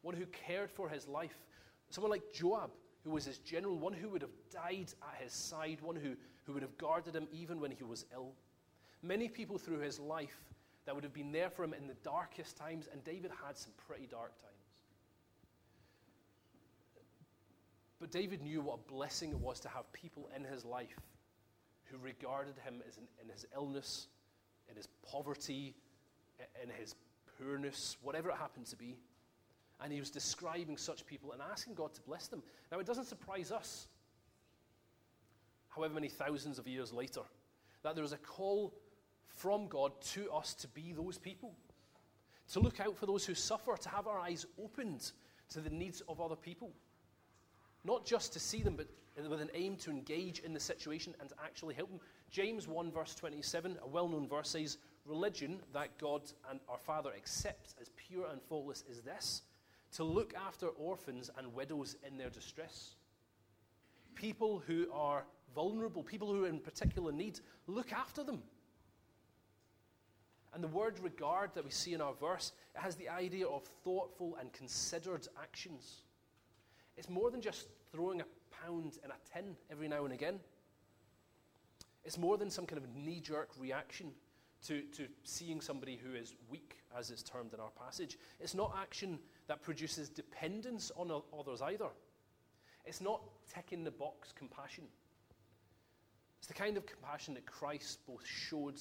one 0.01 0.15
who 0.15 0.25
cared 0.27 0.69
for 0.69 0.89
his 0.89 1.07
life. 1.07 1.37
Someone 1.89 2.11
like 2.11 2.33
Joab, 2.33 2.71
who 3.03 3.11
was 3.11 3.25
his 3.25 3.37
general, 3.39 3.77
one 3.77 3.93
who 3.93 4.09
would 4.09 4.21
have 4.21 4.31
died 4.51 4.93
at 5.01 5.23
his 5.23 5.33
side, 5.33 5.79
one 5.81 5.95
who 5.95 6.15
who 6.47 6.53
would 6.53 6.63
have 6.63 6.77
guarded 6.77 7.13
him 7.13 7.27
even 7.31 7.59
when 7.59 7.71
he 7.71 7.83
was 7.83 8.05
ill. 8.13 8.31
Many 9.03 9.27
people 9.27 9.57
through 9.57 9.79
his 9.79 9.99
life 9.99 10.39
that 10.85 10.95
would 10.95 11.03
have 11.03 11.13
been 11.13 11.33
there 11.33 11.49
for 11.49 11.63
him 11.65 11.73
in 11.73 11.87
the 11.87 11.93
darkest 11.95 12.55
times, 12.55 12.87
and 12.91 13.03
David 13.03 13.31
had 13.45 13.57
some 13.57 13.73
pretty 13.85 14.07
dark 14.07 14.31
times. 14.41 14.56
But 17.99 18.11
David 18.11 18.41
knew 18.41 18.61
what 18.61 18.79
a 18.79 18.91
blessing 18.91 19.31
it 19.31 19.39
was 19.39 19.59
to 19.61 19.69
have 19.69 19.91
people 19.91 20.29
in 20.35 20.43
his 20.43 20.63
life 20.63 20.99
who 21.85 21.97
regarded 21.97 22.55
him 22.63 22.81
as 22.87 22.97
in, 22.97 23.03
in 23.21 23.29
his 23.29 23.45
illness, 23.55 24.07
in 24.69 24.75
his 24.75 24.87
poverty, 25.09 25.73
in 26.61 26.69
his 26.69 26.95
poorness, 27.39 27.97
whatever 28.01 28.29
it 28.29 28.35
happened 28.35 28.65
to 28.67 28.75
be. 28.75 28.97
And 29.81 29.91
he 29.91 29.99
was 29.99 30.09
describing 30.09 30.77
such 30.77 31.05
people 31.05 31.31
and 31.31 31.41
asking 31.41 31.75
God 31.75 31.93
to 31.95 32.01
bless 32.01 32.27
them. 32.27 32.43
Now, 32.71 32.79
it 32.79 32.85
doesn't 32.85 33.05
surprise 33.05 33.51
us 33.51 33.87
however 35.69 35.93
many 35.93 36.09
thousands 36.09 36.57
of 36.57 36.67
years 36.67 36.91
later, 36.91 37.21
that 37.83 37.95
there 37.95 38.03
is 38.03 38.11
a 38.11 38.17
call 38.17 38.73
from 39.27 39.67
God 39.67 39.91
to 40.01 40.31
us 40.31 40.55
to 40.55 40.67
be 40.69 40.91
those 40.91 41.17
people, 41.17 41.53
to 42.51 42.59
look 42.59 42.79
out 42.79 42.97
for 42.97 43.05
those 43.05 43.25
who 43.25 43.35
suffer, 43.35 43.77
to 43.77 43.89
have 43.89 44.07
our 44.07 44.19
eyes 44.19 44.45
opened 44.61 45.11
to 45.49 45.59
the 45.59 45.69
needs 45.69 46.01
of 46.09 46.19
other 46.19 46.35
people. 46.35 46.71
Not 47.87 48.05
just 48.05 48.33
to 48.33 48.39
see 48.39 48.61
them, 48.61 48.75
but 48.75 48.87
with 49.29 49.39
an 49.39 49.49
aim 49.53 49.77
to 49.77 49.91
engage 49.91 50.39
in 50.39 50.53
the 50.53 50.59
situation 50.59 51.15
and 51.21 51.29
to 51.29 51.35
actually 51.41 51.73
help 51.73 51.89
them. 51.89 52.01
James 52.29 52.67
1, 52.67 52.91
verse 52.91 53.15
27, 53.15 53.77
a 53.81 53.87
well 53.87 54.09
known 54.09 54.27
verse 54.27 54.49
says, 54.49 54.77
Religion 55.05 55.61
that 55.73 55.97
God 55.97 56.21
and 56.49 56.59
our 56.67 56.77
Father 56.77 57.11
accepts 57.15 57.75
as 57.79 57.89
pure 57.95 58.27
and 58.29 58.41
faultless 58.41 58.83
is 58.91 59.01
this 59.01 59.43
to 59.93 60.03
look 60.03 60.33
after 60.35 60.67
orphans 60.67 61.29
and 61.37 61.53
widows 61.53 61.95
in 62.05 62.17
their 62.17 62.29
distress. 62.29 62.95
People 64.15 64.61
who 64.67 64.87
are 64.93 65.23
vulnerable, 65.55 66.03
people 66.03 66.27
who 66.27 66.43
are 66.43 66.49
in 66.49 66.59
particular 66.59 67.13
need, 67.13 67.39
look 67.67 67.93
after 67.93 68.21
them. 68.21 68.43
And 70.53 70.61
the 70.61 70.67
word 70.67 70.99
regard 70.99 71.51
that 71.53 71.63
we 71.63 71.71
see 71.71 71.93
in 71.93 72.01
our 72.01 72.13
verse, 72.15 72.51
it 72.75 72.81
has 72.81 72.97
the 72.97 73.07
idea 73.07 73.47
of 73.47 73.63
thoughtful 73.85 74.37
and 74.41 74.51
considered 74.51 75.25
actions. 75.41 76.01
It's 76.97 77.09
more 77.09 77.31
than 77.31 77.41
just 77.41 77.67
throwing 77.91 78.21
a 78.21 78.25
pound 78.63 78.97
in 79.03 79.11
a 79.11 79.33
tin 79.33 79.55
every 79.71 79.87
now 79.87 80.05
and 80.05 80.13
again. 80.13 80.39
It's 82.03 82.17
more 82.17 82.37
than 82.37 82.49
some 82.49 82.65
kind 82.65 82.81
of 82.81 82.95
knee 82.95 83.19
jerk 83.19 83.49
reaction 83.59 84.11
to, 84.65 84.81
to 84.93 85.07
seeing 85.23 85.61
somebody 85.61 85.99
who 86.01 86.15
is 86.15 86.33
weak, 86.49 86.77
as 86.97 87.11
is 87.11 87.21
termed 87.21 87.53
in 87.53 87.59
our 87.59 87.71
passage. 87.71 88.17
It's 88.39 88.55
not 88.55 88.75
action 88.79 89.19
that 89.47 89.61
produces 89.61 90.09
dependence 90.09 90.91
on 90.95 91.11
others 91.37 91.61
either. 91.61 91.89
It's 92.85 93.01
not 93.01 93.21
ticking 93.53 93.83
the 93.83 93.91
box 93.91 94.33
compassion. 94.33 94.85
It's 96.39 96.47
the 96.47 96.53
kind 96.53 96.77
of 96.77 96.85
compassion 96.85 97.33
that 97.33 97.45
Christ 97.45 97.99
both 98.07 98.25
showed 98.25 98.79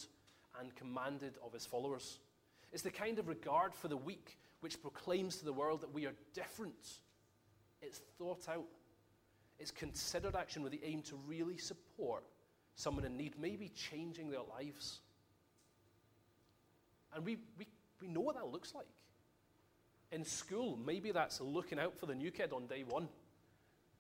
and 0.61 0.75
commanded 0.77 1.35
of 1.45 1.53
his 1.53 1.67
followers. 1.67 2.19
It's 2.73 2.83
the 2.83 2.91
kind 2.91 3.19
of 3.19 3.29
regard 3.29 3.75
for 3.75 3.89
the 3.89 3.97
weak 3.97 4.39
which 4.61 4.81
proclaims 4.81 5.37
to 5.37 5.45
the 5.45 5.53
world 5.53 5.81
that 5.81 5.93
we 5.93 6.07
are 6.07 6.15
different. 6.35 7.01
It's 7.83 8.01
thought 8.19 8.49
out, 8.49 8.65
it's 9.59 9.71
considered 9.71 10.35
action 10.37 10.63
with 10.63 10.73
the 10.73 10.81
aim 10.85 11.03
to 11.03 11.17
really 11.27 11.57
support 11.57 12.25
someone 12.75 13.05
in 13.05 13.17
need, 13.17 13.35
maybe 13.41 13.71
changing 13.71 14.31
their 14.31 14.43
lives. 14.43 15.01
And 17.15 17.25
we, 17.25 17.39
we, 17.59 17.67
we 18.01 18.09
know 18.09 18.21
what 18.21 18.37
that 18.37 18.47
looks 18.49 18.75
like. 18.75 18.87
In 20.13 20.25
school, 20.25 20.79
maybe 20.85 21.11
that's 21.11 21.41
looking 21.41 21.79
out 21.79 21.99
for 21.99 22.07
the 22.07 22.15
new 22.15 22.31
kid 22.31 22.53
on 22.53 22.67
day 22.67 22.85
one, 22.87 23.09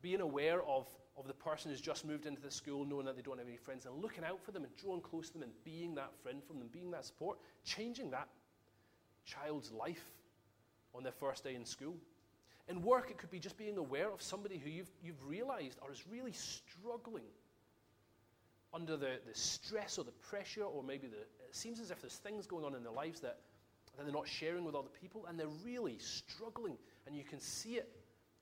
being 0.02 0.20
aware 0.20 0.62
of, 0.62 0.86
of 1.16 1.26
the 1.26 1.34
person 1.34 1.70
who's 1.70 1.80
just 1.80 2.06
moved 2.06 2.26
into 2.26 2.40
the 2.40 2.50
school, 2.50 2.84
knowing 2.84 3.06
that 3.06 3.16
they 3.16 3.22
don't 3.22 3.38
have 3.38 3.48
any 3.48 3.56
friends, 3.56 3.86
and 3.86 3.94
looking 4.00 4.24
out 4.24 4.40
for 4.44 4.52
them 4.52 4.64
and 4.64 4.76
drawing 4.76 5.00
close 5.00 5.28
to 5.28 5.32
them 5.34 5.42
and 5.42 5.52
being 5.64 5.94
that 5.94 6.12
friend 6.22 6.42
from 6.46 6.58
them, 6.58 6.68
being 6.70 6.90
that 6.90 7.04
support, 7.04 7.38
changing 7.64 8.10
that 8.10 8.28
child's 9.24 9.72
life 9.72 10.04
on 10.94 11.02
their 11.02 11.12
first 11.12 11.42
day 11.42 11.54
in 11.54 11.64
school. 11.64 11.96
In 12.68 12.82
work, 12.82 13.10
it 13.10 13.18
could 13.18 13.30
be 13.30 13.38
just 13.38 13.56
being 13.56 13.78
aware 13.78 14.10
of 14.10 14.20
somebody 14.20 14.58
who 14.58 14.68
you've, 14.68 14.90
you've 15.02 15.24
realized 15.24 15.78
or 15.82 15.92
is 15.92 16.02
really 16.10 16.32
struggling 16.32 17.24
under 18.74 18.96
the, 18.96 19.18
the 19.26 19.34
stress 19.34 19.98
or 19.98 20.04
the 20.04 20.12
pressure, 20.12 20.64
or 20.64 20.82
maybe 20.82 21.06
the, 21.06 21.16
it 21.16 21.54
seems 21.54 21.80
as 21.80 21.90
if 21.90 22.00
there's 22.00 22.16
things 22.16 22.46
going 22.46 22.64
on 22.64 22.74
in 22.74 22.82
their 22.82 22.92
lives 22.92 23.20
that, 23.20 23.38
that 23.96 24.04
they're 24.04 24.12
not 24.12 24.28
sharing 24.28 24.64
with 24.64 24.74
other 24.74 24.90
people, 25.00 25.24
and 25.28 25.38
they're 25.38 25.46
really 25.64 25.96
struggling. 25.98 26.76
And 27.06 27.16
you 27.16 27.24
can 27.24 27.40
see 27.40 27.76
it. 27.76 27.88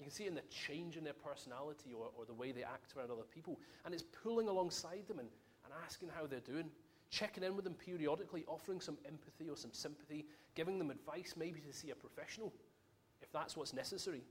You 0.00 0.04
can 0.06 0.12
see 0.12 0.24
it 0.24 0.28
in 0.28 0.34
the 0.34 0.42
change 0.50 0.96
in 0.96 1.04
their 1.04 1.12
personality 1.12 1.92
or, 1.96 2.08
or 2.18 2.24
the 2.24 2.34
way 2.34 2.50
they 2.50 2.64
act 2.64 2.96
around 2.96 3.10
other 3.10 3.22
people. 3.32 3.60
And 3.84 3.94
it's 3.94 4.02
pulling 4.24 4.48
alongside 4.48 5.06
them 5.06 5.20
and, 5.20 5.28
and 5.64 5.72
asking 5.84 6.08
how 6.12 6.26
they're 6.26 6.40
doing, 6.40 6.70
checking 7.10 7.44
in 7.44 7.54
with 7.54 7.64
them 7.64 7.74
periodically, 7.74 8.44
offering 8.48 8.80
some 8.80 8.98
empathy 9.06 9.48
or 9.48 9.56
some 9.56 9.72
sympathy, 9.72 10.24
giving 10.56 10.78
them 10.78 10.90
advice, 10.90 11.34
maybe 11.36 11.60
to 11.60 11.72
see 11.72 11.90
a 11.90 11.94
professional 11.94 12.52
that's 13.34 13.56
what's 13.56 13.74
necessary, 13.74 14.22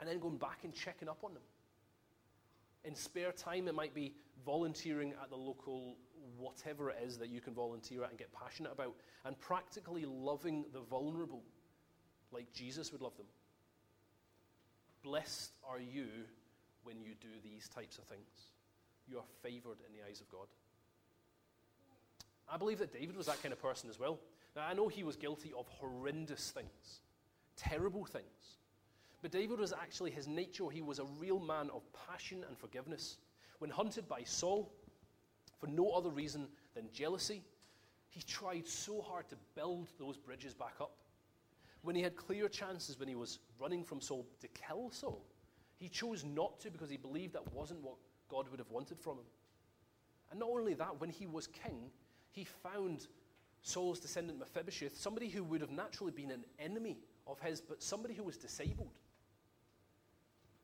and 0.00 0.08
then 0.08 0.18
going 0.18 0.38
back 0.38 0.60
and 0.64 0.72
checking 0.72 1.08
up 1.08 1.18
on 1.22 1.34
them. 1.34 1.42
In 2.84 2.94
spare 2.94 3.32
time, 3.32 3.68
it 3.68 3.74
might 3.74 3.94
be 3.94 4.14
volunteering 4.44 5.12
at 5.22 5.28
the 5.28 5.36
local 5.36 5.96
whatever 6.38 6.90
it 6.90 6.98
is 7.04 7.18
that 7.18 7.28
you 7.28 7.40
can 7.40 7.54
volunteer 7.54 8.04
at 8.04 8.10
and 8.10 8.18
get 8.18 8.32
passionate 8.32 8.72
about, 8.72 8.94
and 9.24 9.38
practically 9.38 10.04
loving 10.06 10.64
the 10.72 10.80
vulnerable 10.80 11.42
like 12.32 12.52
Jesus 12.52 12.92
would 12.92 13.00
love 13.00 13.16
them. 13.16 13.26
Blessed 15.02 15.52
are 15.68 15.78
you 15.78 16.06
when 16.84 17.00
you 17.00 17.12
do 17.20 17.28
these 17.42 17.68
types 17.68 17.98
of 17.98 18.04
things. 18.04 18.52
You 19.08 19.18
are 19.18 19.24
favored 19.42 19.78
in 19.86 19.92
the 19.92 20.08
eyes 20.08 20.20
of 20.20 20.28
God. 20.30 20.46
I 22.48 22.56
believe 22.56 22.78
that 22.78 22.92
David 22.92 23.16
was 23.16 23.26
that 23.26 23.42
kind 23.42 23.52
of 23.52 23.60
person 23.60 23.90
as 23.90 23.98
well. 23.98 24.18
Now, 24.54 24.62
I 24.68 24.74
know 24.74 24.88
he 24.88 25.04
was 25.04 25.16
guilty 25.16 25.52
of 25.56 25.66
horrendous 25.68 26.50
things, 26.50 27.00
terrible 27.56 28.04
things. 28.04 28.56
But 29.22 29.30
David 29.30 29.58
was 29.58 29.72
actually 29.72 30.10
his 30.10 30.28
nature. 30.28 30.68
He 30.70 30.82
was 30.82 30.98
a 30.98 31.04
real 31.18 31.40
man 31.40 31.70
of 31.74 31.82
passion 32.08 32.44
and 32.46 32.56
forgiveness. 32.56 33.16
When 33.58 33.70
hunted 33.70 34.08
by 34.08 34.22
Saul, 34.24 34.72
for 35.58 35.66
no 35.66 35.90
other 35.90 36.10
reason 36.10 36.48
than 36.74 36.88
jealousy, 36.92 37.42
he 38.10 38.22
tried 38.22 38.66
so 38.66 39.00
hard 39.00 39.28
to 39.28 39.36
build 39.54 39.88
those 39.98 40.16
bridges 40.16 40.54
back 40.54 40.74
up. 40.80 40.92
When 41.82 41.96
he 41.96 42.02
had 42.02 42.16
clear 42.16 42.48
chances 42.48 42.98
when 42.98 43.08
he 43.08 43.14
was 43.14 43.38
running 43.60 43.84
from 43.84 44.00
Saul 44.00 44.26
to 44.40 44.48
kill 44.48 44.90
Saul, 44.90 45.24
he 45.78 45.88
chose 45.88 46.24
not 46.24 46.60
to 46.60 46.70
because 46.70 46.90
he 46.90 46.96
believed 46.96 47.34
that 47.34 47.52
wasn't 47.52 47.82
what 47.82 47.96
God 48.28 48.48
would 48.50 48.58
have 48.58 48.70
wanted 48.70 48.98
from 48.98 49.18
him. 49.18 49.24
And 50.30 50.40
not 50.40 50.48
only 50.48 50.74
that, 50.74 51.00
when 51.00 51.10
he 51.10 51.26
was 51.26 51.46
king, 51.46 51.90
he 52.32 52.44
found 52.44 53.06
Saul's 53.62 54.00
descendant 54.00 54.38
Mephibosheth, 54.38 54.96
somebody 54.96 55.28
who 55.28 55.44
would 55.44 55.60
have 55.60 55.70
naturally 55.70 56.12
been 56.12 56.30
an 56.30 56.44
enemy 56.58 56.98
of 57.26 57.40
his, 57.40 57.60
but 57.60 57.82
somebody 57.82 58.14
who 58.14 58.22
was 58.22 58.36
disabled. 58.36 58.94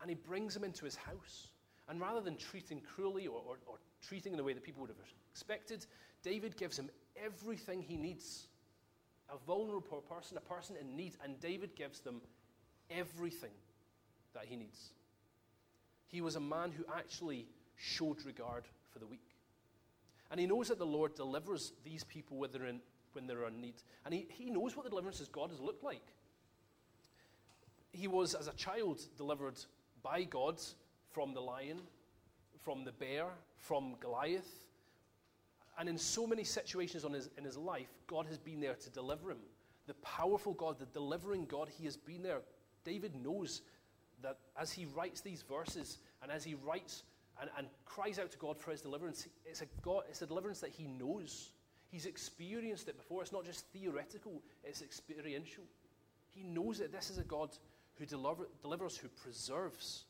And 0.01 0.11
he 0.11 0.15
brings 0.15 0.57
him 0.57 0.65
into 0.65 0.85
his 0.85 0.97
house. 0.97 1.49
And 1.89 2.01
rather 2.01 2.21
than 2.21 2.37
treating 2.37 2.81
cruelly 2.81 3.27
or, 3.27 3.41
or, 3.47 3.57
or 3.67 3.77
treating 4.01 4.33
in 4.33 4.41
a 4.41 4.43
way 4.43 4.53
that 4.53 4.63
people 4.63 4.81
would 4.81 4.91
have 4.91 4.99
expected, 5.31 5.87
David 6.23 6.57
gives 6.57 6.79
him 6.79 6.91
everything 7.23 7.83
he 7.83 7.97
needs. 7.97 8.47
A 9.33 9.37
vulnerable 9.47 10.03
person, 10.03 10.37
a 10.37 10.41
person 10.41 10.77
in 10.81 10.97
need, 10.97 11.17
and 11.25 11.41
David 11.41 11.75
gives 11.75 12.01
them 12.01 12.21
everything 12.91 13.53
that 14.35 14.45
he 14.47 14.57
needs. 14.57 14.91
He 16.09 16.21
was 16.21 16.37
a 16.37 16.41
man 16.41 16.73
who 16.73 16.85
actually 16.95 17.47
showed 17.77 18.25
regard 18.25 18.65
for 18.93 18.99
the 18.99 19.07
weak. 19.07 19.37
And 20.31 20.39
he 20.41 20.47
knows 20.47 20.69
that 20.69 20.79
the 20.79 20.87
Lord 20.87 21.15
delivers 21.15 21.73
these 21.85 22.05
people 22.05 22.39
when 22.39 22.53
they're 22.53 22.67
in, 22.67 22.81
when 23.13 23.27
they're 23.27 23.47
in 23.47 23.61
need. 23.61 23.75
And 24.05 24.15
he, 24.15 24.27
he 24.31 24.51
knows 24.51 24.77
what 24.77 24.85
the 24.85 24.91
deliverances 24.91 25.29
God 25.29 25.51
has 25.51 25.61
looked 25.61 25.85
like. 25.85 26.07
He 27.93 28.09
was, 28.09 28.35
as 28.35 28.49
a 28.49 28.53
child, 28.55 29.03
delivered 29.17 29.59
by 30.03 30.25
God 30.25 30.61
from 31.11 31.35
the 31.35 31.41
lion, 31.41 31.79
from 32.63 32.85
the 32.85 32.93
bear, 32.93 33.27
from 33.59 33.95
Goliath. 34.01 34.65
And 35.79 35.89
in 35.89 35.99
so 35.99 36.27
many 36.27 36.45
situations 36.45 37.05
his, 37.13 37.31
in 37.39 37.45
his 37.45 37.57
life, 37.57 37.89
God 38.07 38.27
has 38.27 38.39
been 38.39 38.61
there 38.61 38.75
to 38.75 38.91
deliver 38.91 39.31
him. 39.31 39.39
The 39.87 39.95
powerful 39.95 40.55
God, 40.55 40.79
the 40.79 40.87
delivering 40.87 41.47
God, 41.47 41.69
he 41.69 41.85
has 41.85 41.97
been 41.97 42.23
there. 42.23 42.41
David 42.85 43.15
knows 43.15 43.63
that 44.23 44.39
as 44.59 44.73
he 44.73 44.87
writes 44.87 45.21
these 45.21 45.43
verses 45.43 45.99
and 46.23 46.31
as 46.31 46.45
he 46.45 46.55
writes 46.55 47.03
and, 47.41 47.51
and 47.59 47.67
cries 47.85 48.19
out 48.19 48.31
to 48.31 48.39
God 48.39 48.59
for 48.59 48.71
his 48.71 48.81
deliverance. 48.81 49.27
It's 49.45 49.63
a, 49.63 49.67
God, 49.83 50.05
it's 50.09 50.23
a 50.23 50.27
deliverance 50.27 50.61
that 50.61 50.71
he 50.71 50.87
knows. 50.87 51.51
He's 51.91 52.07
experienced 52.07 52.89
it 52.89 52.97
before. 52.97 53.23
It's 53.23 53.33
not 53.33 53.45
just 53.45 53.67
theoretical, 53.67 54.41
it's 54.65 54.83
experiential. 54.83 55.65
He 56.31 56.43
knows 56.43 56.79
that 56.79 56.93
this 56.93 57.11
is 57.11 57.19
a 57.19 57.25
God 57.25 57.51
who 57.99 58.07
deliver, 58.07 58.49
delivers, 58.61 58.97
who 58.97 59.09
preserves, 59.09 60.05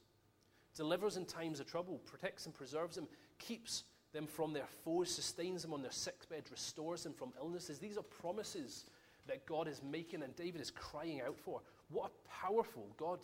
delivers 0.76 1.16
in 1.16 1.24
times 1.24 1.60
of 1.60 1.66
trouble, 1.66 2.00
protects 2.06 2.46
and 2.46 2.54
preserves 2.54 2.96
them, 2.96 3.08
keeps 3.38 3.84
them 4.12 4.26
from 4.26 4.52
their 4.52 4.66
foes, 4.84 5.10
sustains 5.10 5.62
them 5.62 5.72
on 5.72 5.82
their 5.82 5.90
sickbed, 5.90 6.44
restores 6.50 7.02
them 7.02 7.12
from 7.12 7.32
illnesses. 7.40 7.78
These 7.78 7.96
are 7.96 8.02
promises 8.02 8.84
that 9.26 9.46
God 9.46 9.68
is 9.68 9.82
making 9.82 10.22
and 10.22 10.34
David 10.36 10.60
is 10.60 10.70
crying 10.70 11.20
out 11.20 11.38
for. 11.38 11.60
What 11.90 12.10
a 12.10 12.28
powerful 12.46 12.88
God! 12.96 13.20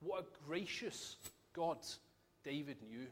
What 0.00 0.22
a 0.22 0.46
gracious 0.46 1.16
God 1.52 1.78
David 2.44 2.76
knew. 2.88 3.06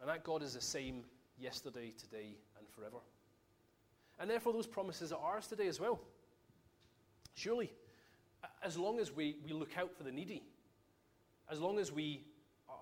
And 0.00 0.08
that 0.08 0.24
God 0.24 0.42
is 0.42 0.54
the 0.54 0.60
same 0.60 1.04
yesterday, 1.38 1.92
today, 1.98 2.36
and 2.58 2.66
forever. 2.74 2.98
And 4.18 4.30
therefore, 4.30 4.52
those 4.52 4.66
promises 4.66 5.12
are 5.12 5.20
ours 5.20 5.46
today 5.46 5.66
as 5.66 5.80
well. 5.80 6.00
Surely, 7.34 7.70
as 8.62 8.76
long 8.78 8.98
as 8.98 9.14
we, 9.14 9.36
we 9.44 9.52
look 9.52 9.76
out 9.78 9.96
for 9.96 10.02
the 10.02 10.12
needy, 10.12 10.42
as 11.50 11.60
long 11.60 11.78
as 11.78 11.92
we 11.92 12.24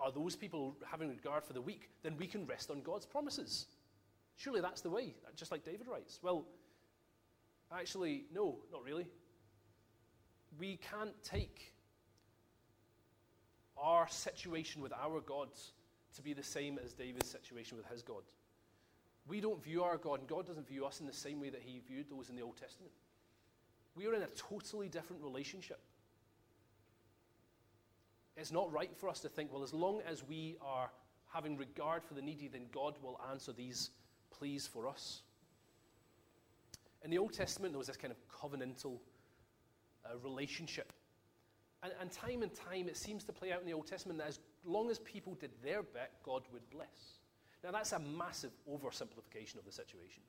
are 0.03 0.11
those 0.11 0.37
people 0.37 0.77
having 0.91 1.09
regard 1.09 1.45
for 1.45 1.53
the 1.53 1.61
weak, 1.61 1.91
then 2.03 2.17
we 2.19 2.27
can 2.27 2.47
rest 2.47 2.71
on 2.71 2.81
God's 2.83 3.07
promises. 3.07 3.67
Surely 4.37 4.61
that's 4.61 4.81
the 4.81 4.91
way, 4.91 5.15
just 5.37 5.53
like 5.53 5.65
David 5.65 5.87
writes. 5.87 6.19
Well, 6.23 6.45
actually, 7.73 8.25
no, 8.35 8.59
not 8.73 8.85
really. 8.85 9.07
We 10.59 10.79
can't 10.91 11.15
take 11.23 11.75
our 13.77 14.09
situation 14.09 14.83
with 14.83 14.93
our 14.93 15.21
God 15.21 15.49
to 16.17 16.23
be 16.23 16.33
the 16.33 16.43
same 16.43 16.79
as 16.85 16.93
David's 16.93 17.29
situation 17.29 17.77
with 17.77 17.87
his 17.87 18.03
God. 18.03 18.23
We 19.27 19.41
don't 19.41 19.63
view 19.63 19.83
our 19.83 19.97
God, 19.97 20.21
and 20.21 20.29
God 20.29 20.47
doesn't 20.47 20.69
view 20.69 20.85
us 20.85 21.01
in 21.01 21.07
the 21.07 21.13
same 21.13 21.41
way 21.41 21.51
that 21.51 21.63
he 21.63 21.81
viewed 21.87 22.11
those 22.11 22.29
in 22.29 22.37
the 22.37 22.43
Old 22.43 22.57
Testament. 22.57 22.93
We 23.95 24.07
are 24.07 24.15
in 24.15 24.23
a 24.23 24.29
totally 24.29 24.89
different 24.89 25.23
relationship. 25.23 25.81
It's 28.37 28.51
not 28.51 28.73
right 28.73 28.91
for 28.97 29.09
us 29.09 29.21
to 29.21 29.29
think, 29.29 29.53
well, 29.53 29.63
as 29.63 29.73
long 29.73 30.01
as 30.09 30.25
we 30.25 30.57
are 30.61 30.91
having 31.33 31.57
regard 31.57 32.03
for 32.03 32.15
the 32.15 32.23
needy, 32.23 32.49
then 32.49 32.67
God 32.73 32.97
will 33.03 33.21
answer 33.31 33.53
these 33.53 33.91
pleas 34.31 34.67
for 34.67 34.89
us. 34.89 35.23
In 37.05 37.11
the 37.11 37.19
Old 37.19 37.33
Testament, 37.33 37.73
there 37.73 37.79
was 37.79 37.87
this 37.87 37.97
kind 37.97 38.13
of 38.13 38.19
covenantal 38.29 38.99
uh, 40.05 40.19
relationship 40.23 40.93
and, 41.85 41.93
and 42.01 42.11
time 42.11 42.43
and 42.43 42.53
time, 42.55 42.89
it 42.89 42.97
seems 42.97 43.25
to 43.25 43.33
play 43.33 43.53
out 43.53 43.61
in 43.61 43.67
the 43.67 43.75
Old 43.75 43.87
Testament 43.87 44.19
that 44.19 44.29
as 44.29 44.41
long 44.65 44.91
as 44.91 44.99
people 45.01 45.35
did 45.35 45.51
their 45.63 45.83
bit, 45.83 46.11
God 46.25 46.43
would 46.53 46.69
bless. 46.71 47.19
Now, 47.63 47.71
that's 47.71 47.93
a 47.93 47.99
massive 47.99 48.53
oversimplification 48.69 49.59
of 49.59 49.65
the 49.67 49.73
situation. 49.73 50.23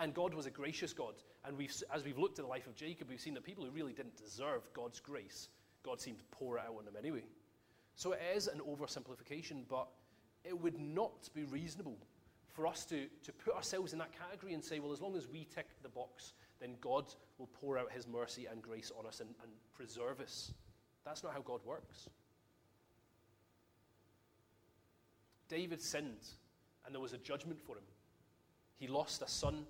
And 0.00 0.12
God 0.12 0.34
was 0.34 0.46
a 0.46 0.50
gracious 0.50 0.92
God. 0.92 1.14
And 1.44 1.56
we've, 1.56 1.72
as 1.94 2.04
we've 2.04 2.18
looked 2.18 2.38
at 2.38 2.44
the 2.44 2.50
life 2.50 2.66
of 2.66 2.74
Jacob, 2.74 3.08
we've 3.08 3.20
seen 3.20 3.34
that 3.34 3.44
people 3.44 3.64
who 3.64 3.70
really 3.70 3.92
didn't 3.92 4.16
deserve 4.16 4.68
God's 4.74 4.98
grace, 4.98 5.48
God 5.84 6.00
seemed 6.00 6.18
to 6.18 6.24
pour 6.32 6.58
it 6.58 6.64
out 6.66 6.74
on 6.78 6.84
them 6.84 6.94
anyway. 6.98 7.22
So 7.94 8.12
it 8.12 8.20
is 8.34 8.48
an 8.48 8.60
oversimplification, 8.60 9.62
but 9.68 9.86
it 10.44 10.60
would 10.60 10.78
not 10.78 11.28
be 11.34 11.44
reasonable 11.44 11.98
for 12.48 12.66
us 12.66 12.84
to, 12.86 13.06
to 13.22 13.32
put 13.32 13.54
ourselves 13.54 13.92
in 13.92 13.98
that 14.00 14.10
category 14.18 14.54
and 14.54 14.64
say, 14.64 14.80
well, 14.80 14.92
as 14.92 15.00
long 15.00 15.16
as 15.16 15.28
we 15.28 15.46
tick 15.54 15.66
the 15.82 15.88
box 15.88 16.32
then 16.60 16.76
God 16.80 17.06
will 17.38 17.48
pour 17.60 17.78
out 17.78 17.92
his 17.92 18.06
mercy 18.06 18.46
and 18.50 18.62
grace 18.62 18.90
on 18.98 19.06
us 19.06 19.20
and, 19.20 19.30
and 19.42 19.52
preserve 19.74 20.20
us. 20.20 20.52
That's 21.04 21.22
not 21.22 21.32
how 21.32 21.40
God 21.40 21.60
works. 21.64 22.08
David 25.48 25.80
sinned, 25.80 26.26
and 26.84 26.94
there 26.94 27.00
was 27.00 27.12
a 27.12 27.18
judgment 27.18 27.60
for 27.60 27.76
him. 27.76 27.84
He 28.78 28.86
lost 28.86 29.22
a 29.22 29.28
son. 29.28 29.64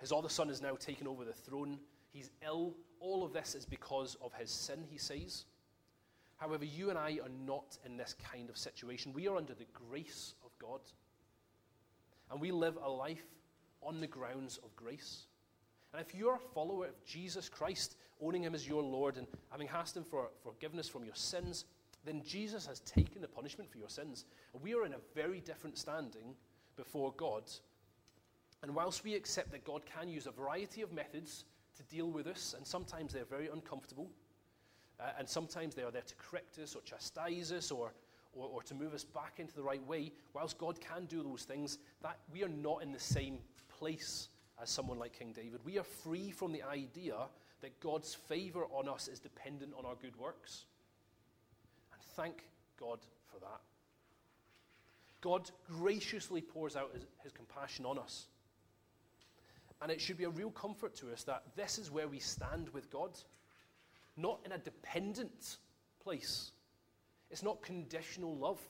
His 0.00 0.12
other 0.12 0.28
son 0.28 0.50
is 0.50 0.62
now 0.62 0.74
taken 0.74 1.06
over 1.06 1.24
the 1.24 1.32
throne. 1.32 1.78
He's 2.10 2.30
ill. 2.44 2.74
All 3.00 3.24
of 3.24 3.32
this 3.32 3.54
is 3.54 3.64
because 3.64 4.16
of 4.22 4.32
his 4.34 4.50
sin, 4.50 4.84
he 4.90 4.98
says. 4.98 5.44
However, 6.36 6.64
you 6.64 6.90
and 6.90 6.98
I 6.98 7.18
are 7.22 7.30
not 7.46 7.78
in 7.84 7.96
this 7.96 8.14
kind 8.32 8.48
of 8.48 8.56
situation. 8.56 9.12
We 9.12 9.26
are 9.28 9.36
under 9.36 9.54
the 9.54 9.66
grace 9.72 10.34
of 10.44 10.50
God. 10.58 10.80
And 12.30 12.40
we 12.40 12.52
live 12.52 12.78
a 12.82 12.88
life 12.88 13.24
on 13.82 14.00
the 14.00 14.06
grounds 14.06 14.58
of 14.62 14.74
grace. 14.76 15.26
And 15.92 16.00
if 16.00 16.14
you're 16.14 16.36
a 16.36 16.54
follower 16.54 16.86
of 16.86 17.04
Jesus 17.04 17.48
Christ, 17.48 17.96
owning 18.20 18.42
him 18.42 18.54
as 18.54 18.68
your 18.68 18.82
Lord 18.82 19.16
and 19.16 19.26
having 19.50 19.68
asked 19.68 19.96
him 19.96 20.04
for 20.04 20.28
forgiveness 20.42 20.88
from 20.88 21.04
your 21.04 21.14
sins, 21.14 21.64
then 22.04 22.22
Jesus 22.24 22.66
has 22.66 22.80
taken 22.80 23.22
the 23.22 23.28
punishment 23.28 23.70
for 23.70 23.78
your 23.78 23.88
sins. 23.88 24.24
And 24.52 24.62
we 24.62 24.74
are 24.74 24.84
in 24.84 24.92
a 24.92 24.98
very 25.14 25.40
different 25.40 25.78
standing 25.78 26.34
before 26.76 27.12
God. 27.16 27.44
And 28.62 28.74
whilst 28.74 29.04
we 29.04 29.14
accept 29.14 29.52
that 29.52 29.64
God 29.64 29.82
can 29.86 30.08
use 30.08 30.26
a 30.26 30.30
variety 30.30 30.82
of 30.82 30.92
methods 30.92 31.44
to 31.76 31.82
deal 31.84 32.10
with 32.10 32.26
us, 32.26 32.54
and 32.56 32.66
sometimes 32.66 33.12
they're 33.12 33.24
very 33.24 33.48
uncomfortable, 33.48 34.10
uh, 35.00 35.10
and 35.18 35.28
sometimes 35.28 35.74
they 35.74 35.82
are 35.82 35.90
there 35.90 36.02
to 36.02 36.14
correct 36.16 36.58
us 36.58 36.74
or 36.74 36.82
chastise 36.82 37.52
us 37.52 37.70
or, 37.70 37.92
or, 38.32 38.48
or 38.48 38.62
to 38.64 38.74
move 38.74 38.94
us 38.94 39.04
back 39.04 39.34
into 39.38 39.54
the 39.54 39.62
right 39.62 39.84
way, 39.86 40.12
whilst 40.34 40.58
God 40.58 40.80
can 40.80 41.06
do 41.06 41.22
those 41.22 41.44
things, 41.44 41.78
that 42.02 42.18
we 42.32 42.42
are 42.42 42.48
not 42.48 42.82
in 42.82 42.92
the 42.92 42.98
same 42.98 43.38
place 43.78 44.28
as 44.60 44.70
someone 44.70 44.98
like 44.98 45.16
King 45.16 45.32
David. 45.32 45.60
We 45.64 45.78
are 45.78 45.84
free 45.84 46.30
from 46.30 46.52
the 46.52 46.62
idea 46.62 47.14
that 47.60 47.78
God's 47.80 48.14
favor 48.14 48.64
on 48.72 48.88
us 48.88 49.08
is 49.08 49.18
dependent 49.18 49.72
on 49.78 49.84
our 49.84 49.94
good 50.00 50.16
works. 50.16 50.64
And 51.92 52.00
thank 52.16 52.44
God 52.78 52.98
for 53.32 53.38
that. 53.40 53.60
God 55.20 55.50
graciously 55.66 56.40
pours 56.40 56.76
out 56.76 56.90
his, 56.94 57.04
his, 57.22 57.32
compassion 57.32 57.84
on 57.84 57.98
us. 57.98 58.26
And 59.80 59.92
it 59.92 60.00
should 60.00 60.18
be 60.18 60.24
a 60.24 60.30
real 60.30 60.50
comfort 60.50 60.94
to 60.96 61.12
us 61.12 61.22
that 61.24 61.42
this 61.56 61.78
is 61.78 61.90
where 61.90 62.08
we 62.08 62.18
stand 62.18 62.68
with 62.70 62.90
God, 62.90 63.10
not 64.16 64.40
in 64.44 64.52
a 64.52 64.58
dependent 64.58 65.58
place. 66.02 66.50
It's 67.30 67.42
not 67.42 67.62
conditional 67.62 68.36
love. 68.36 68.60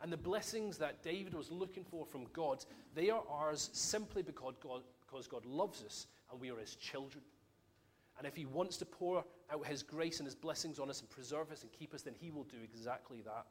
And 0.00 0.12
the 0.12 0.16
blessings 0.16 0.78
that 0.78 1.02
David 1.02 1.34
was 1.34 1.50
looking 1.50 1.84
for 1.84 2.06
from 2.06 2.26
God, 2.32 2.64
they 2.94 3.10
are 3.10 3.22
ours 3.28 3.68
simply 3.72 4.22
because 4.22 4.54
God, 4.62 4.82
because 5.00 5.26
God 5.26 5.44
loves 5.44 5.82
us 5.82 6.06
and 6.30 6.40
we 6.40 6.50
are 6.50 6.58
his 6.58 6.76
children. 6.76 7.24
And 8.16 8.26
if 8.26 8.36
he 8.36 8.46
wants 8.46 8.76
to 8.78 8.84
pour 8.84 9.24
out 9.52 9.66
his 9.66 9.82
grace 9.82 10.18
and 10.18 10.26
his 10.26 10.34
blessings 10.34 10.78
on 10.78 10.90
us 10.90 11.00
and 11.00 11.10
preserve 11.10 11.50
us 11.52 11.62
and 11.62 11.72
keep 11.72 11.94
us, 11.94 12.02
then 12.02 12.14
he 12.18 12.30
will 12.30 12.44
do 12.44 12.58
exactly 12.62 13.22
that. 13.22 13.46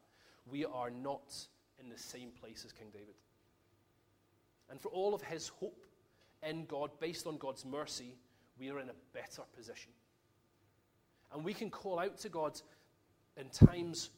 We 0.45 0.65
are 0.65 0.89
not 0.89 1.33
in 1.79 1.89
the 1.89 1.97
same 1.97 2.29
place 2.29 2.63
as 2.65 2.71
King 2.71 2.87
David. 2.91 3.15
And 4.69 4.79
for 4.79 4.89
all 4.89 5.13
of 5.13 5.21
his 5.21 5.47
hope 5.47 5.85
in 6.47 6.65
God, 6.65 6.91
based 6.99 7.27
on 7.27 7.37
God's 7.37 7.65
mercy, 7.65 8.15
we 8.59 8.69
are 8.69 8.79
in 8.79 8.89
a 8.89 8.95
better 9.13 9.43
position. 9.55 9.91
And 11.33 11.43
we 11.43 11.53
can 11.53 11.69
call 11.69 11.99
out 11.99 12.17
to 12.19 12.29
God 12.29 12.59
in 13.35 13.49
times 13.49 14.09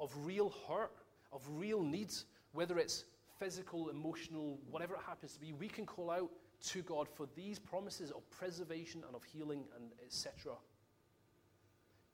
of 0.00 0.12
real 0.24 0.52
hurt 0.68 0.92
of 1.32 1.42
real 1.50 1.82
needs, 1.82 2.24
whether 2.52 2.78
it's 2.78 3.04
physical, 3.38 3.90
emotional, 3.90 4.58
whatever 4.70 4.94
it 4.94 5.00
happens 5.06 5.34
to 5.34 5.40
be, 5.40 5.52
we 5.52 5.68
can 5.68 5.84
call 5.84 6.10
out 6.10 6.30
to 6.68 6.82
God 6.82 7.08
for 7.08 7.28
these 7.34 7.58
promises 7.58 8.10
of 8.10 8.28
preservation 8.30 9.02
and 9.06 9.14
of 9.14 9.22
healing 9.24 9.64
and 9.76 9.90
etc. 10.04 10.52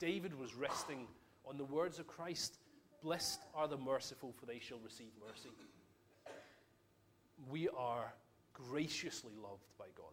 David 0.00 0.36
was 0.36 0.54
resting 0.54 1.06
on 1.44 1.56
the 1.56 1.64
words 1.64 1.98
of 1.98 2.06
Christ 2.06 2.58
Blessed 3.02 3.40
are 3.52 3.66
the 3.66 3.76
merciful, 3.76 4.32
for 4.38 4.46
they 4.46 4.60
shall 4.60 4.78
receive 4.78 5.08
mercy. 5.26 5.48
We 7.50 7.68
are 7.76 8.12
graciously 8.52 9.32
loved 9.42 9.66
by 9.78 9.86
God. 9.96 10.12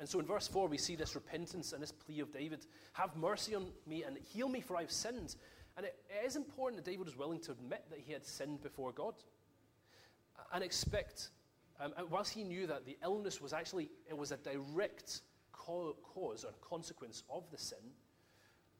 And 0.00 0.08
so 0.08 0.20
in 0.20 0.26
verse 0.26 0.46
4, 0.46 0.68
we 0.68 0.78
see 0.78 0.94
this 0.94 1.14
repentance 1.14 1.72
and 1.72 1.82
this 1.82 1.92
plea 1.92 2.20
of 2.20 2.32
David 2.32 2.66
Have 2.92 3.16
mercy 3.16 3.54
on 3.54 3.66
me 3.86 4.04
and 4.04 4.16
heal 4.18 4.48
me, 4.48 4.60
for 4.60 4.76
I've 4.76 4.92
sinned. 4.92 5.34
And 5.76 5.86
it, 5.86 5.96
is 6.24 6.36
important 6.36 6.82
that 6.82 6.90
David 6.90 7.06
was 7.06 7.16
willing 7.16 7.40
to 7.40 7.52
admit 7.52 7.84
that 7.90 8.00
he 8.00 8.12
had 8.12 8.24
sinned 8.24 8.62
before 8.62 8.92
God 8.92 9.14
and 10.52 10.62
expect, 10.62 11.30
um, 11.80 11.92
whilst 12.10 12.32
he 12.32 12.44
knew 12.44 12.66
that 12.66 12.86
the 12.86 12.96
illness 13.02 13.40
was 13.40 13.52
actually, 13.52 13.90
it 14.08 14.16
was 14.16 14.32
a 14.32 14.36
direct 14.36 15.22
cause 15.52 16.44
or 16.44 16.52
consequence 16.60 17.24
of 17.30 17.44
the 17.50 17.58
sin, 17.58 17.78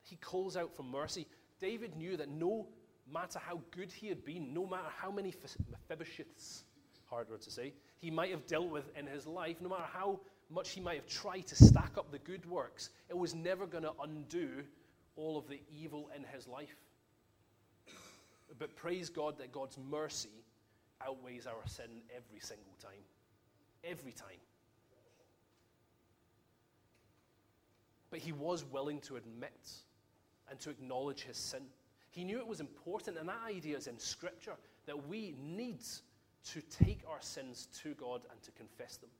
he 0.02 0.16
calls 0.16 0.56
out 0.56 0.74
for 0.74 0.82
mercy. 0.82 1.26
David 1.60 1.96
knew 1.96 2.16
that 2.16 2.28
no 2.28 2.68
matter 3.12 3.38
how 3.38 3.60
good 3.70 3.90
he 3.90 4.08
had 4.08 4.24
been, 4.24 4.54
no 4.54 4.66
matter 4.66 4.88
how 4.96 5.10
many 5.10 5.32
Mephibosheths, 5.32 6.62
hard 7.08 7.28
word 7.30 7.40
to 7.42 7.50
say, 7.50 7.72
he 8.00 8.10
might 8.10 8.30
have 8.30 8.46
dealt 8.46 8.68
with 8.68 8.84
in 8.96 9.06
his 9.06 9.26
life, 9.26 9.56
no 9.60 9.68
matter 9.68 9.84
how 9.92 10.20
much 10.50 10.70
he 10.70 10.80
might 10.80 10.96
have 10.96 11.06
tried 11.06 11.46
to 11.46 11.54
stack 11.54 11.92
up 11.96 12.10
the 12.10 12.18
good 12.18 12.48
works, 12.48 12.90
it 13.08 13.16
was 13.16 13.34
never 13.34 13.66
going 13.66 13.84
to 13.84 13.92
undo 14.02 14.62
all 15.16 15.36
of 15.36 15.48
the 15.48 15.60
evil 15.76 16.08
in 16.16 16.24
his 16.24 16.46
life. 16.46 16.76
But 18.58 18.74
praise 18.76 19.10
God 19.10 19.38
that 19.38 19.52
God's 19.52 19.76
mercy 19.90 20.44
outweighs 21.06 21.46
our 21.46 21.66
sin 21.66 22.02
every 22.14 22.40
single 22.40 22.74
time. 22.82 23.02
Every 23.84 24.12
time. 24.12 24.40
But 28.10 28.20
he 28.20 28.32
was 28.32 28.64
willing 28.64 29.00
to 29.02 29.16
admit 29.16 29.70
and 30.50 30.58
to 30.60 30.70
acknowledge 30.70 31.22
his 31.22 31.36
sin. 31.36 31.62
He 32.10 32.24
knew 32.24 32.38
it 32.38 32.46
was 32.46 32.60
important, 32.60 33.18
and 33.18 33.28
that 33.28 33.40
idea 33.46 33.76
is 33.76 33.86
in 33.86 33.98
Scripture 33.98 34.56
that 34.86 35.08
we 35.08 35.34
need 35.40 35.80
to 36.52 36.62
take 36.84 37.00
our 37.08 37.20
sins 37.20 37.68
to 37.82 37.94
God 37.94 38.22
and 38.30 38.40
to 38.42 38.50
confess 38.52 38.96
them. 38.96 39.10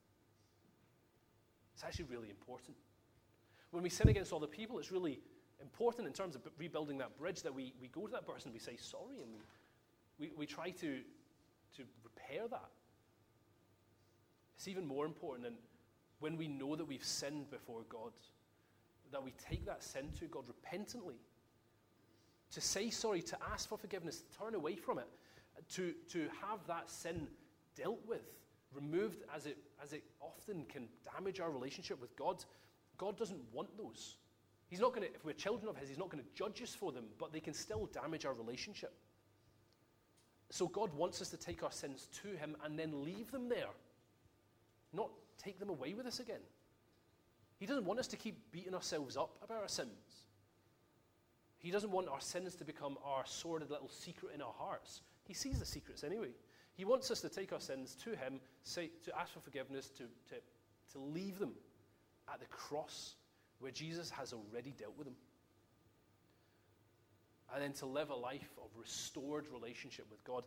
It's 1.74 1.84
actually 1.84 2.06
really 2.06 2.30
important. 2.30 2.76
When 3.70 3.82
we 3.82 3.90
sin 3.90 4.08
against 4.08 4.32
other 4.32 4.46
people, 4.46 4.78
it's 4.78 4.90
really 4.90 5.20
important 5.60 6.06
in 6.06 6.12
terms 6.12 6.34
of 6.34 6.42
rebuilding 6.58 6.98
that 6.98 7.16
bridge 7.18 7.42
that 7.42 7.54
we, 7.54 7.74
we 7.80 7.88
go 7.88 8.06
to 8.06 8.12
that 8.12 8.26
person 8.26 8.52
we 8.52 8.58
say 8.58 8.76
sorry 8.76 9.20
and 9.22 9.32
we, 10.18 10.26
we, 10.26 10.32
we 10.36 10.46
try 10.46 10.70
to, 10.70 11.00
to 11.76 11.82
repair 12.04 12.48
that. 12.48 12.70
It's 14.56 14.68
even 14.68 14.86
more 14.86 15.04
important 15.04 15.46
and 15.46 15.56
when 16.20 16.36
we 16.36 16.48
know 16.48 16.74
that 16.76 16.86
we've 16.86 17.04
sinned 17.04 17.50
before 17.50 17.82
God, 17.88 18.12
that 19.12 19.22
we 19.22 19.32
take 19.48 19.64
that 19.66 19.82
sin 19.82 20.08
to 20.18 20.26
God 20.26 20.44
repentantly, 20.48 21.20
to 22.52 22.60
say 22.60 22.90
sorry, 22.90 23.22
to 23.22 23.36
ask 23.52 23.68
for 23.68 23.78
forgiveness, 23.78 24.20
to 24.20 24.38
turn 24.38 24.54
away 24.54 24.74
from 24.74 24.98
it, 24.98 25.08
to, 25.71 25.94
to 26.11 26.29
have 26.42 26.61
that 26.66 26.90
sin 26.90 27.27
dealt 27.77 28.01
with, 28.07 28.23
removed 28.75 29.23
as 29.35 29.47
it, 29.47 29.57
as 29.83 29.92
it 29.92 30.05
often 30.21 30.64
can 30.68 30.88
damage 31.14 31.40
our 31.40 31.51
relationship 31.51 32.01
with 32.01 32.14
God. 32.16 32.44
God 32.97 33.16
doesn't 33.16 33.40
want 33.53 33.77
those. 33.77 34.16
He's 34.68 34.81
not 34.81 34.94
going 34.94 35.09
to, 35.09 35.14
if 35.14 35.25
we're 35.25 35.33
children 35.33 35.68
of 35.68 35.77
His, 35.77 35.88
He's 35.88 35.99
not 35.99 36.11
going 36.11 36.23
to 36.23 36.31
judge 36.35 36.62
us 36.62 36.75
for 36.75 36.92
them, 36.92 37.05
but 37.18 37.33
they 37.33 37.40
can 37.40 37.55
still 37.55 37.87
damage 37.87 38.27
our 38.27 38.35
relationship. 38.35 38.92
So 40.51 40.66
God 40.66 40.92
wants 40.94 41.21
us 41.21 41.29
to 41.31 41.37
take 41.37 41.62
our 41.62 41.73
sins 41.73 42.09
to 42.23 42.29
Him 42.37 42.57
and 42.64 42.79
then 42.79 43.05
leave 43.05 43.31
them 43.31 43.49
there, 43.49 43.68
not 44.92 45.11
take 45.42 45.59
them 45.59 45.71
away 45.71 45.94
with 45.94 46.07
us 46.07 46.21
again. 46.21 46.40
He 47.59 47.66
doesn't 47.66 47.85
want 47.85 47.99
us 47.99 48.07
to 48.09 48.16
keep 48.16 48.38
beating 48.53 48.75
ourselves 48.75 49.16
up 49.16 49.37
about 49.42 49.62
our 49.62 49.68
sins. 49.68 49.88
He 51.59 51.71
doesn't 51.71 51.90
want 51.90 52.09
our 52.09 52.21
sins 52.21 52.55
to 52.57 52.64
become 52.64 52.97
our 53.05 53.25
sordid 53.27 53.71
little 53.71 53.88
secret 53.88 54.33
in 54.35 54.40
our 54.40 54.55
hearts. 54.57 55.01
He 55.28 55.34
sees 55.34 55.58
the 55.58 55.66
secrets 55.66 56.02
anyway. 56.02 56.30
He 56.74 56.86
wants 56.86 57.10
us 57.10 57.20
to 57.20 57.28
take 57.28 57.52
our 57.52 57.60
sins 57.60 57.94
to 58.02 58.10
Him, 58.10 58.40
say, 58.62 58.90
to 59.04 59.16
ask 59.16 59.34
for 59.34 59.40
forgiveness, 59.40 59.88
to, 59.90 60.04
to, 60.30 60.36
to 60.92 60.98
leave 60.98 61.38
them 61.38 61.52
at 62.32 62.40
the 62.40 62.46
cross 62.46 63.14
where 63.60 63.70
Jesus 63.70 64.08
has 64.10 64.32
already 64.32 64.72
dealt 64.78 64.96
with 64.96 65.06
them. 65.06 65.16
And 67.54 67.62
then 67.62 67.72
to 67.74 67.86
live 67.86 68.08
a 68.08 68.14
life 68.14 68.50
of 68.62 68.70
restored 68.74 69.46
relationship 69.52 70.06
with 70.10 70.24
God. 70.24 70.44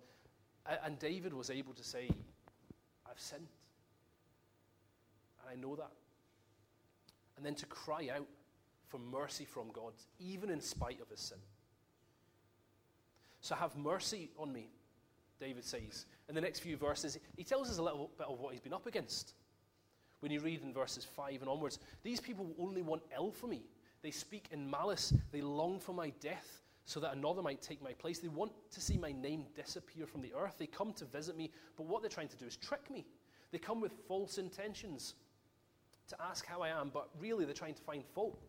And 0.83 0.97
David 0.97 1.33
was 1.33 1.51
able 1.51 1.73
to 1.73 1.83
say, 1.83 2.09
I've 3.09 3.19
sinned. 3.19 3.47
And 5.41 5.59
I 5.59 5.61
know 5.61 5.75
that. 5.75 5.91
And 7.37 7.45
then 7.45 7.55
to 7.55 7.65
cry 7.67 8.09
out 8.15 8.27
for 8.87 8.99
mercy 8.99 9.45
from 9.45 9.71
God, 9.73 9.93
even 10.19 10.49
in 10.49 10.61
spite 10.61 11.01
of 11.01 11.09
his 11.09 11.19
sin. 11.19 11.39
So 13.41 13.55
have 13.55 13.75
mercy 13.75 14.29
on 14.37 14.53
me, 14.53 14.69
David 15.39 15.63
says. 15.65 16.05
In 16.29 16.35
the 16.35 16.41
next 16.41 16.59
few 16.59 16.77
verses, 16.77 17.17
he 17.35 17.43
tells 17.43 17.69
us 17.69 17.77
a 17.77 17.83
little 17.83 18.11
bit 18.17 18.27
of 18.27 18.39
what 18.39 18.53
he's 18.53 18.61
been 18.61 18.73
up 18.73 18.85
against 18.85 19.33
when 20.19 20.31
you 20.31 20.39
read 20.39 20.61
in 20.61 20.73
verses 20.73 21.03
5 21.03 21.41
and 21.41 21.49
onwards. 21.49 21.79
These 22.03 22.19
people 22.19 22.55
only 22.59 22.81
want 22.81 23.01
ill 23.15 23.31
for 23.31 23.47
me. 23.47 23.63
They 24.03 24.11
speak 24.11 24.47
in 24.51 24.69
malice. 24.69 25.13
They 25.31 25.41
long 25.41 25.79
for 25.79 25.93
my 25.93 26.11
death 26.21 26.61
so 26.85 26.99
that 26.99 27.15
another 27.15 27.41
might 27.41 27.61
take 27.61 27.81
my 27.81 27.93
place. 27.93 28.19
They 28.19 28.27
want 28.27 28.51
to 28.71 28.81
see 28.81 28.97
my 28.97 29.11
name 29.11 29.45
disappear 29.55 30.05
from 30.05 30.21
the 30.21 30.33
earth. 30.37 30.55
They 30.57 30.67
come 30.67 30.93
to 30.93 31.05
visit 31.05 31.37
me, 31.37 31.51
but 31.77 31.85
what 31.85 32.01
they're 32.01 32.09
trying 32.09 32.27
to 32.29 32.37
do 32.37 32.45
is 32.45 32.55
trick 32.55 32.89
me. 32.89 33.05
They 33.51 33.57
come 33.57 33.81
with 33.81 33.91
false 34.07 34.37
intentions 34.37 35.15
to 36.07 36.21
ask 36.21 36.45
how 36.45 36.61
I 36.61 36.69
am, 36.69 36.91
but 36.93 37.09
really 37.19 37.45
they're 37.45 37.53
trying 37.53 37.73
to 37.75 37.81
find 37.81 38.03
fault, 38.05 38.39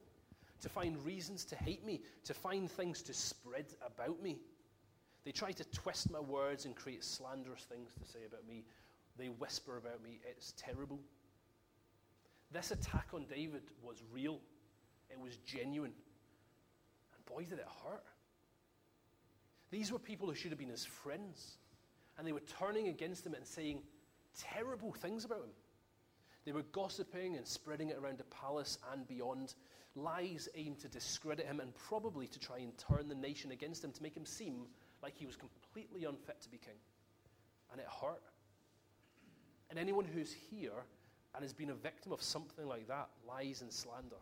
to 0.60 0.68
find 0.68 1.02
reasons 1.04 1.44
to 1.46 1.56
hate 1.56 1.84
me, 1.84 2.02
to 2.24 2.34
find 2.34 2.70
things 2.70 3.02
to 3.02 3.14
spread 3.14 3.66
about 3.84 4.22
me. 4.22 4.38
They 5.24 5.32
try 5.32 5.52
to 5.52 5.64
twist 5.64 6.10
my 6.10 6.20
words 6.20 6.64
and 6.64 6.74
create 6.74 7.04
slanderous 7.04 7.62
things 7.62 7.92
to 7.94 8.04
say 8.04 8.20
about 8.26 8.46
me. 8.46 8.64
They 9.16 9.28
whisper 9.28 9.76
about 9.76 10.02
me. 10.02 10.20
It's 10.28 10.52
terrible. 10.56 10.98
This 12.50 12.70
attack 12.70 13.08
on 13.14 13.24
David 13.26 13.62
was 13.82 14.02
real, 14.12 14.38
it 15.10 15.18
was 15.18 15.36
genuine. 15.38 15.92
And 17.14 17.26
boy, 17.26 17.44
did 17.44 17.58
it 17.58 17.68
hurt. 17.84 18.04
These 19.70 19.90
were 19.90 19.98
people 19.98 20.28
who 20.28 20.34
should 20.34 20.50
have 20.50 20.58
been 20.58 20.68
his 20.68 20.84
friends, 20.84 21.56
and 22.18 22.26
they 22.26 22.32
were 22.32 22.42
turning 22.58 22.88
against 22.88 23.24
him 23.24 23.32
and 23.32 23.46
saying 23.46 23.82
terrible 24.38 24.92
things 24.92 25.24
about 25.24 25.44
him. 25.44 25.50
They 26.44 26.52
were 26.52 26.64
gossiping 26.72 27.36
and 27.36 27.46
spreading 27.46 27.88
it 27.88 27.96
around 27.96 28.18
the 28.18 28.24
palace 28.24 28.78
and 28.92 29.06
beyond, 29.06 29.54
lies 29.94 30.48
aimed 30.54 30.80
to 30.80 30.88
discredit 30.88 31.46
him 31.46 31.60
and 31.60 31.74
probably 31.74 32.26
to 32.26 32.38
try 32.38 32.58
and 32.58 32.72
turn 32.76 33.08
the 33.08 33.14
nation 33.14 33.52
against 33.52 33.84
him 33.84 33.92
to 33.92 34.02
make 34.02 34.16
him 34.16 34.26
seem 34.26 34.66
like 35.02 35.14
he 35.16 35.26
was 35.26 35.36
completely 35.36 36.04
unfit 36.04 36.40
to 36.42 36.50
be 36.50 36.58
king. 36.58 36.78
And 37.72 37.80
it 37.80 37.86
hurt. 38.00 38.22
And 39.70 39.78
anyone 39.78 40.04
who's 40.04 40.34
here 40.50 40.84
and 41.34 41.42
has 41.42 41.52
been 41.52 41.70
a 41.70 41.74
victim 41.74 42.12
of 42.12 42.22
something 42.22 42.66
like 42.66 42.86
that, 42.88 43.08
lies 43.26 43.62
and 43.62 43.72
slander, 43.72 44.20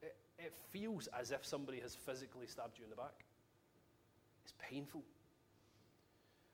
it, 0.00 0.16
it 0.38 0.54
feels 0.70 1.08
as 1.18 1.32
if 1.32 1.44
somebody 1.44 1.80
has 1.80 1.94
physically 1.94 2.46
stabbed 2.46 2.78
you 2.78 2.84
in 2.84 2.90
the 2.90 2.96
back. 2.96 3.24
It's 4.44 4.54
painful. 4.58 5.02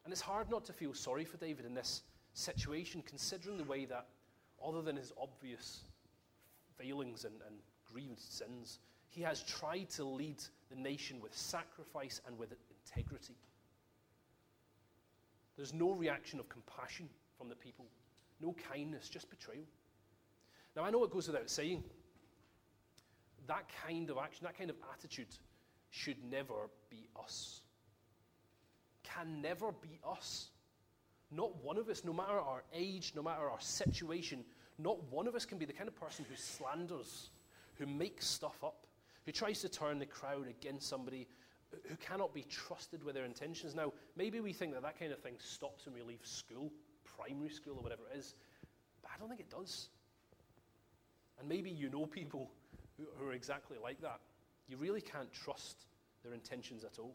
And 0.04 0.12
it's 0.12 0.22
hard 0.22 0.50
not 0.50 0.64
to 0.66 0.72
feel 0.72 0.94
sorry 0.94 1.24
for 1.24 1.36
David 1.36 1.66
in 1.66 1.74
this 1.74 2.02
situation, 2.32 3.02
considering 3.06 3.56
the 3.56 3.64
way 3.64 3.84
that, 3.84 4.06
other 4.64 4.82
than 4.82 4.96
his 4.96 5.12
obvious 5.20 5.80
failings 6.78 7.24
and, 7.24 7.34
and 7.46 7.56
grievous 7.84 8.24
sins, 8.28 8.78
he 9.14 9.22
has 9.22 9.42
tried 9.44 9.88
to 9.90 10.04
lead 10.04 10.42
the 10.70 10.76
nation 10.76 11.20
with 11.20 11.36
sacrifice 11.36 12.20
and 12.26 12.36
with 12.36 12.52
integrity. 12.70 13.36
There's 15.56 15.72
no 15.72 15.92
reaction 15.92 16.40
of 16.40 16.48
compassion 16.48 17.08
from 17.38 17.48
the 17.48 17.54
people, 17.54 17.86
no 18.40 18.56
kindness, 18.72 19.08
just 19.08 19.30
betrayal. 19.30 19.62
Now, 20.74 20.82
I 20.82 20.90
know 20.90 21.04
it 21.04 21.12
goes 21.12 21.28
without 21.28 21.48
saying 21.48 21.84
that 23.46 23.66
kind 23.86 24.10
of 24.10 24.18
action, 24.18 24.44
that 24.44 24.58
kind 24.58 24.70
of 24.70 24.76
attitude 24.92 25.28
should 25.90 26.16
never 26.28 26.68
be 26.90 27.06
us. 27.22 27.60
Can 29.04 29.40
never 29.40 29.70
be 29.70 30.00
us. 30.04 30.48
Not 31.30 31.62
one 31.62 31.78
of 31.78 31.88
us, 31.88 32.04
no 32.04 32.12
matter 32.12 32.40
our 32.40 32.64
age, 32.74 33.12
no 33.14 33.22
matter 33.22 33.48
our 33.48 33.60
situation, 33.60 34.44
not 34.78 35.00
one 35.12 35.28
of 35.28 35.36
us 35.36 35.44
can 35.44 35.58
be 35.58 35.66
the 35.66 35.72
kind 35.72 35.88
of 35.88 35.94
person 35.94 36.24
who 36.28 36.34
slanders, 36.34 37.30
who 37.76 37.86
makes 37.86 38.26
stuff 38.26 38.56
up, 38.64 38.83
who 39.24 39.32
tries 39.32 39.60
to 39.60 39.68
turn 39.68 39.98
the 39.98 40.06
crowd 40.06 40.48
against 40.48 40.88
somebody, 40.88 41.26
who 41.88 41.96
cannot 41.96 42.34
be 42.34 42.44
trusted 42.44 43.02
with 43.02 43.14
their 43.14 43.24
intentions. 43.24 43.74
Now, 43.74 43.92
maybe 44.16 44.40
we 44.40 44.52
think 44.52 44.74
that 44.74 44.82
that 44.82 44.98
kind 44.98 45.12
of 45.12 45.18
thing 45.20 45.34
stops 45.38 45.86
when 45.86 45.94
we 45.94 46.02
leave 46.02 46.20
school, 46.22 46.70
primary 47.16 47.50
school, 47.50 47.76
or 47.76 47.82
whatever 47.82 48.02
it 48.12 48.18
is, 48.18 48.34
but 49.02 49.10
I 49.14 49.18
don't 49.18 49.28
think 49.28 49.40
it 49.40 49.50
does. 49.50 49.88
And 51.38 51.48
maybe 51.48 51.70
you 51.70 51.88
know 51.88 52.06
people 52.06 52.50
who, 52.96 53.26
are 53.26 53.32
exactly 53.32 53.76
like 53.82 54.00
that. 54.02 54.20
You 54.68 54.76
really 54.76 55.00
can't 55.00 55.32
trust 55.32 55.86
their 56.22 56.32
intentions 56.32 56.84
at 56.84 56.98
all. 56.98 57.14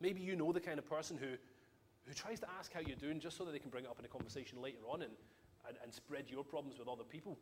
Maybe 0.00 0.20
you 0.20 0.36
know 0.36 0.52
the 0.52 0.60
kind 0.60 0.78
of 0.78 0.88
person 0.88 1.16
who, 1.16 1.28
who 2.06 2.14
tries 2.14 2.40
to 2.40 2.46
ask 2.58 2.72
how 2.72 2.80
you're 2.80 2.96
doing 2.96 3.20
just 3.20 3.36
so 3.36 3.44
that 3.44 3.52
they 3.52 3.58
can 3.58 3.70
bring 3.70 3.84
it 3.84 3.90
up 3.90 3.98
in 3.98 4.04
a 4.04 4.08
conversation 4.08 4.60
later 4.60 4.78
on 4.88 5.02
and, 5.02 5.12
and, 5.68 5.76
and 5.82 5.92
spread 5.92 6.24
your 6.28 6.44
problems 6.44 6.78
with 6.78 6.88
other 6.88 7.04
people. 7.04 7.38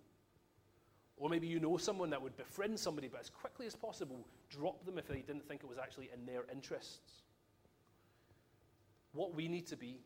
Or 1.17 1.29
maybe 1.29 1.47
you 1.47 1.61
know 1.61 1.77
someone 1.77 2.11
that 2.11 2.21
would 2.21 2.37
befriend 2.37 2.79
somebody, 2.79 3.09
but 3.09 3.21
as 3.21 3.31
quickly 3.31 3.67
as 3.67 3.77
possible, 3.77 4.27
drop 4.51 4.85
them 4.85 4.99
if 4.99 5.07
they 5.07 5.21
didn't 5.21 5.47
think 5.47 5.63
it 5.63 5.69
was 5.69 5.79
actually 5.79 6.11
in 6.13 6.27
their 6.27 6.45
interests. 6.53 7.23
What 9.13 9.35
we 9.35 9.47
need 9.47 9.67
to 9.69 9.77
be 9.77 10.01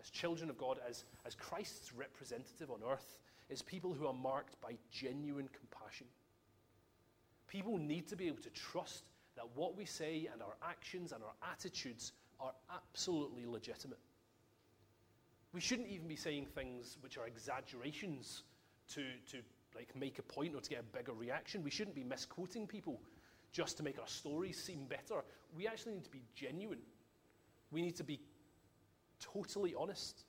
as 0.00 0.10
children 0.10 0.48
of 0.48 0.56
God, 0.56 0.78
as, 0.88 1.04
as 1.26 1.34
Christ's 1.34 1.92
representative 1.92 2.70
on 2.70 2.78
earth, 2.88 3.18
is 3.48 3.62
people 3.62 3.92
who 3.92 4.06
are 4.06 4.12
marked 4.12 4.60
by 4.60 4.74
genuine 4.92 5.48
compassion. 5.48 6.06
People 7.48 7.78
need 7.78 8.06
to 8.08 8.16
be 8.16 8.28
able 8.28 8.42
to 8.42 8.50
trust 8.50 9.04
that 9.36 9.44
what 9.54 9.76
we 9.76 9.84
say 9.84 10.28
and 10.32 10.42
our 10.42 10.54
actions 10.62 11.12
and 11.12 11.22
our 11.24 11.50
attitudes 11.50 12.12
are 12.40 12.52
absolutely 12.72 13.46
legitimate. 13.46 13.98
We 15.52 15.60
shouldn't 15.60 15.88
even 15.88 16.06
be 16.06 16.16
saying 16.16 16.46
things 16.54 16.98
which 17.00 17.16
are 17.16 17.26
exaggerations 17.26 18.42
to, 18.94 19.02
to 19.30 19.38
like 19.78 19.94
make 19.94 20.18
a 20.18 20.22
point 20.22 20.56
or 20.56 20.60
to 20.60 20.70
get 20.70 20.80
a 20.80 20.96
bigger 20.96 21.12
reaction. 21.12 21.62
We 21.62 21.70
shouldn't 21.70 21.94
be 21.94 22.02
misquoting 22.02 22.66
people 22.66 23.00
just 23.52 23.76
to 23.76 23.84
make 23.84 23.98
our 23.98 24.08
stories 24.08 24.60
seem 24.62 24.86
better. 24.86 25.22
We 25.56 25.68
actually 25.68 25.94
need 25.94 26.04
to 26.04 26.10
be 26.10 26.22
genuine. 26.34 26.80
We 27.70 27.80
need 27.80 27.96
to 27.96 28.04
be 28.04 28.20
totally 29.20 29.74
honest. 29.78 30.24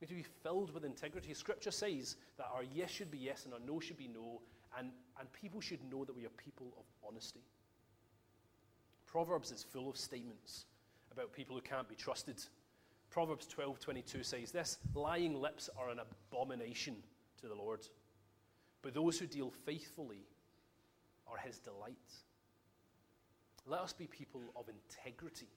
We 0.00 0.06
need 0.06 0.22
to 0.22 0.28
be 0.28 0.34
filled 0.42 0.72
with 0.72 0.84
integrity. 0.84 1.34
Scripture 1.34 1.70
says 1.70 2.16
that 2.38 2.46
our 2.52 2.62
yes 2.62 2.90
should 2.90 3.10
be 3.10 3.18
yes 3.18 3.44
and 3.44 3.52
our 3.52 3.60
no 3.60 3.78
should 3.78 3.98
be 3.98 4.08
no, 4.08 4.40
and, 4.78 4.90
and 5.20 5.32
people 5.32 5.60
should 5.60 5.80
know 5.90 6.04
that 6.04 6.16
we 6.16 6.24
are 6.24 6.30
people 6.30 6.72
of 6.78 6.84
honesty. 7.06 7.42
Proverbs 9.06 9.50
is 9.50 9.62
full 9.62 9.88
of 9.88 9.96
statements 9.96 10.64
about 11.12 11.32
people 11.32 11.56
who 11.56 11.62
can't 11.62 11.88
be 11.88 11.94
trusted. 11.94 12.42
Proverbs 13.10 13.46
12:22 13.46 14.24
says 14.24 14.52
this, 14.52 14.78
lying 14.94 15.40
lips 15.40 15.68
are 15.78 15.90
an 15.90 15.98
abomination 15.98 16.96
to 17.40 17.48
the 17.48 17.54
Lord, 17.54 17.86
but 18.82 18.94
those 18.94 19.18
who 19.18 19.26
deal 19.26 19.50
faithfully 19.50 20.26
are 21.30 21.38
his 21.38 21.58
delight. 21.58 21.96
Let 23.66 23.80
us 23.80 23.92
be 23.92 24.06
people 24.06 24.42
of 24.56 24.66
integrity, 24.68 25.48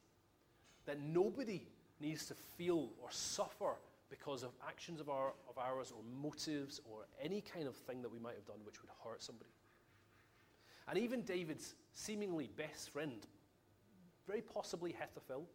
that 0.85 0.99
nobody 0.99 1.67
needs 1.99 2.25
to 2.27 2.33
feel 2.33 2.89
or 3.01 3.09
suffer 3.11 3.75
because 4.09 4.43
of 4.43 4.51
actions 4.67 4.99
of, 4.99 5.09
our, 5.09 5.33
of 5.49 5.57
ours 5.57 5.93
or 5.95 6.03
motives 6.21 6.81
or 6.83 7.05
any 7.23 7.41
kind 7.41 7.67
of 7.67 7.75
thing 7.75 8.01
that 8.01 8.11
we 8.11 8.19
might 8.19 8.35
have 8.35 8.45
done 8.45 8.57
which 8.65 8.81
would 8.81 8.91
hurt 9.05 9.23
somebody. 9.23 9.49
And 10.87 10.97
even 10.97 11.21
David's 11.21 11.75
seemingly 11.93 12.49
best 12.57 12.89
friend, 12.89 13.25
very 14.27 14.41
possibly 14.41 14.93
Ahithophel, 14.93 15.47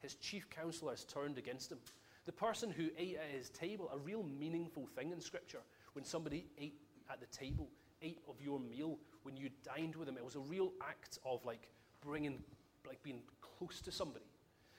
his 0.00 0.14
chief 0.14 0.48
counselor, 0.48 0.92
has 0.92 1.04
turned 1.04 1.36
against 1.36 1.70
him. 1.70 1.78
The 2.24 2.32
person 2.32 2.70
who 2.70 2.88
ate 2.96 3.16
at 3.16 3.30
his 3.36 3.50
table, 3.50 3.90
a 3.92 3.98
real 3.98 4.22
meaningful 4.22 4.86
thing 4.86 5.12
in 5.12 5.20
Scripture, 5.20 5.60
when 5.92 6.04
somebody 6.04 6.46
ate 6.58 6.80
at 7.10 7.20
the 7.20 7.26
table, 7.26 7.68
ate 8.02 8.18
of 8.28 8.40
your 8.40 8.60
meal, 8.60 8.98
when 9.22 9.36
you 9.36 9.50
dined 9.64 9.96
with 9.96 10.08
him, 10.08 10.16
it 10.16 10.24
was 10.24 10.36
a 10.36 10.40
real 10.40 10.72
act 10.86 11.18
of 11.24 11.44
like 11.44 11.68
bringing, 12.00 12.38
like 12.86 13.02
being 13.02 13.20
close 13.40 13.80
to 13.82 13.92
somebody. 13.92 14.24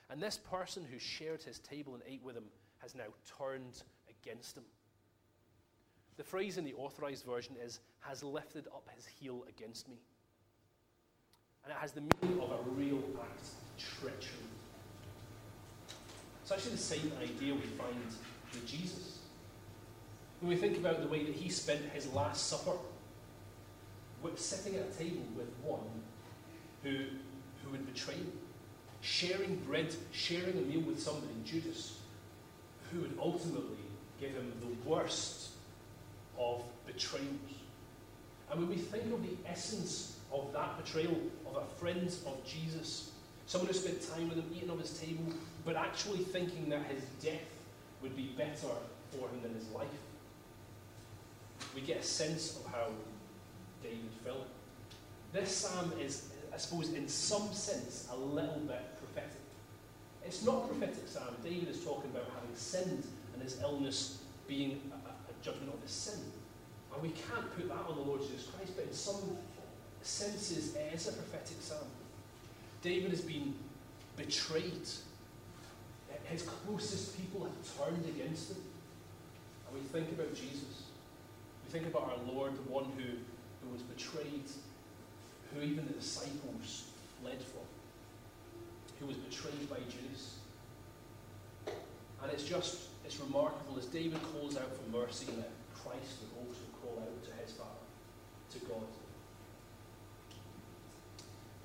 And 0.09 0.21
this 0.21 0.37
person 0.37 0.85
who 0.89 0.97
shared 0.97 1.43
his 1.43 1.59
table 1.59 1.93
and 1.93 2.03
ate 2.07 2.23
with 2.23 2.35
him 2.35 2.45
has 2.79 2.95
now 2.95 3.03
turned 3.37 3.83
against 4.09 4.57
him. 4.57 4.63
The 6.17 6.23
phrase 6.23 6.57
in 6.57 6.65
the 6.65 6.73
authorized 6.73 7.25
version 7.25 7.55
is, 7.63 7.79
has 8.01 8.23
lifted 8.23 8.67
up 8.67 8.87
his 8.95 9.05
heel 9.05 9.45
against 9.47 9.87
me. 9.87 9.97
And 11.63 11.71
it 11.71 11.77
has 11.79 11.91
the 11.91 12.01
meaning 12.01 12.41
of 12.41 12.51
a 12.51 12.69
real 12.71 13.01
act 13.21 13.41
of 13.41 14.01
treachery. 14.01 14.49
It's 16.41 16.51
actually 16.51 16.71
the 16.71 16.77
same 16.77 17.11
idea 17.21 17.53
we 17.53 17.61
find 17.61 17.95
with 18.51 18.65
Jesus. 18.65 19.18
When 20.39 20.49
we 20.49 20.55
think 20.55 20.77
about 20.77 21.01
the 21.01 21.07
way 21.07 21.23
that 21.23 21.35
he 21.35 21.49
spent 21.49 21.81
his 21.93 22.11
Last 22.13 22.47
Supper, 22.47 22.77
sitting 24.35 24.75
at 24.75 24.87
a 24.87 24.97
table 24.97 25.23
with 25.35 25.47
one 25.63 25.79
who, 26.83 27.05
who 27.63 27.71
would 27.71 27.85
betray 27.91 28.15
him 28.15 28.31
sharing 29.01 29.55
bread, 29.57 29.93
sharing 30.11 30.57
a 30.57 30.61
meal 30.61 30.81
with 30.81 31.01
somebody, 31.01 31.33
Judas, 31.45 31.99
who 32.91 33.01
would 33.01 33.17
ultimately 33.19 33.77
give 34.19 34.31
him 34.31 34.51
the 34.59 34.89
worst 34.89 35.49
of 36.37 36.63
betrayals. 36.85 37.27
And 38.51 38.61
when 38.61 38.69
we 38.69 38.75
think 38.75 39.05
of 39.13 39.21
the 39.21 39.37
essence 39.47 40.17
of 40.31 40.51
that 40.53 40.83
betrayal, 40.83 41.17
of 41.47 41.57
a 41.57 41.65
friend 41.79 42.07
of 42.25 42.45
Jesus, 42.45 43.11
someone 43.45 43.67
who 43.67 43.73
spent 43.73 44.01
time 44.09 44.29
with 44.29 44.37
him, 44.37 44.51
eating 44.55 44.69
on 44.69 44.79
his 44.79 44.99
table, 44.99 45.33
but 45.65 45.75
actually 45.75 46.19
thinking 46.19 46.69
that 46.69 46.85
his 46.85 47.03
death 47.21 47.47
would 48.01 48.15
be 48.15 48.33
better 48.37 48.67
for 49.11 49.29
him 49.29 49.41
than 49.43 49.53
his 49.53 49.67
life, 49.69 49.87
we 51.79 51.87
get 51.87 52.01
a 52.01 52.03
sense 52.03 52.57
of 52.57 52.71
how 52.71 52.87
David 53.81 54.11
felt. 54.25 54.47
This 55.31 55.55
psalm 55.55 55.93
is 55.99 56.25
I 56.51 56.57
suppose, 56.57 56.91
in 56.93 57.07
some 57.07 57.53
sense, 57.53 58.07
a 58.11 58.17
little 58.17 58.59
bit 58.67 58.97
prophetic. 58.97 59.39
It's 60.25 60.43
not 60.43 60.65
a 60.65 60.67
prophetic 60.67 61.07
psalm. 61.07 61.35
David 61.43 61.69
is 61.69 61.83
talking 61.85 62.09
about 62.09 62.25
having 62.33 62.55
sinned 62.55 63.03
and 63.33 63.41
his 63.41 63.61
illness 63.61 64.17
being 64.47 64.81
a, 64.91 64.95
a 64.95 65.43
judgment 65.43 65.71
of 65.73 65.81
his 65.81 65.91
sin. 65.91 66.19
And 66.91 67.01
we 67.01 67.09
can't 67.09 67.55
put 67.55 67.69
that 67.69 67.85
on 67.87 67.95
the 67.95 68.01
Lord 68.01 68.21
Jesus 68.23 68.47
Christ, 68.47 68.73
but 68.75 68.87
in 68.87 68.93
some 68.93 69.37
senses, 70.01 70.75
it 70.75 70.91
is 70.93 71.07
a 71.07 71.13
prophetic 71.13 71.57
psalm. 71.61 71.87
David 72.81 73.11
has 73.11 73.21
been 73.21 73.53
betrayed. 74.17 74.87
His 76.25 76.41
closest 76.41 77.17
people 77.17 77.45
have 77.45 77.77
turned 77.77 78.05
against 78.05 78.51
him. 78.51 78.57
And 79.67 79.81
we 79.81 79.87
think 79.87 80.11
about 80.11 80.33
Jesus. 80.33 80.88
Think 81.69 81.87
about 81.87 82.11
our 82.11 82.33
Lord, 82.33 82.55
the 82.55 82.71
one 82.71 82.85
who, 82.97 83.03
who 83.63 83.73
was 83.73 83.81
betrayed 83.83 84.43
who 85.53 85.61
even 85.61 85.85
the 85.85 85.93
disciples 85.93 86.85
fled 87.21 87.41
from, 87.41 87.65
who 88.99 89.07
was 89.07 89.17
betrayed 89.17 89.69
by 89.69 89.77
Judas. 89.89 90.35
And 92.21 92.31
it's 92.31 92.43
just, 92.43 92.81
it's 93.05 93.19
remarkable 93.19 93.77
as 93.77 93.85
David 93.85 94.19
calls 94.33 94.57
out 94.57 94.69
for 94.75 94.97
mercy 94.97 95.27
and 95.29 95.43
Christ 95.73 96.19
would 96.21 96.47
also 96.47 96.61
call 96.81 97.01
out 97.01 97.23
to 97.23 97.31
his 97.41 97.53
Father, 97.53 97.69
to 98.51 98.59
God. 98.65 98.87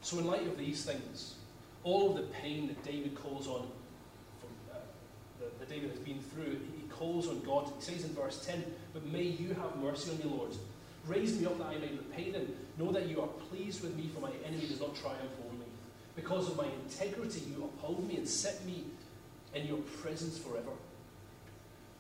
So, 0.03 0.19
in 0.19 0.27
light 0.27 0.47
of 0.47 0.59
these 0.59 0.85
things, 0.85 1.37
all 1.83 2.11
of 2.11 2.17
the 2.17 2.23
pain 2.25 2.69
that 2.69 2.83
David 2.85 3.15
calls 3.15 3.49
on, 3.49 3.67
from, 4.39 4.51
uh, 4.71 4.77
that, 5.41 5.59
that 5.59 5.69
David 5.69 5.91
has 5.91 5.99
been 5.99 6.21
through, 6.21 6.61
he 6.77 6.87
calls 6.89 7.29
on 7.29 7.43
God. 7.43 7.73
He 7.79 7.85
says 7.85 8.05
in 8.05 8.11
verse 8.11 8.45
10, 8.45 8.63
But 8.95 9.05
may 9.07 9.25
you 9.25 9.49
have 9.49 9.77
mercy 9.77 10.13
on 10.13 10.19
me, 10.19 10.25
Lord. 10.25 10.53
Raise 11.07 11.39
me 11.39 11.47
up 11.47 11.59
that 11.59 11.67
I 11.67 11.79
may 11.79 11.91
repay 11.91 12.31
them. 12.31 12.55
Know 12.79 12.93
that 12.93 13.09
you 13.09 13.21
are 13.21 13.27
pleased 13.27 13.83
with 13.83 13.95
me, 13.97 14.09
for 14.15 14.21
my 14.21 14.31
enemy 14.47 14.67
does 14.67 14.81
not 14.81 14.95
triumph 14.95 15.33
over 15.45 15.57
me. 15.57 15.67
Because 16.17 16.49
of 16.49 16.57
my 16.57 16.67
integrity, 16.85 17.43
you 17.51 17.65
uphold 17.65 18.09
me 18.09 18.17
and 18.17 18.27
set 18.27 18.65
me 18.65 18.85
in 19.55 19.67
your 19.67 19.79
presence 19.79 20.39
forever. 20.39 20.71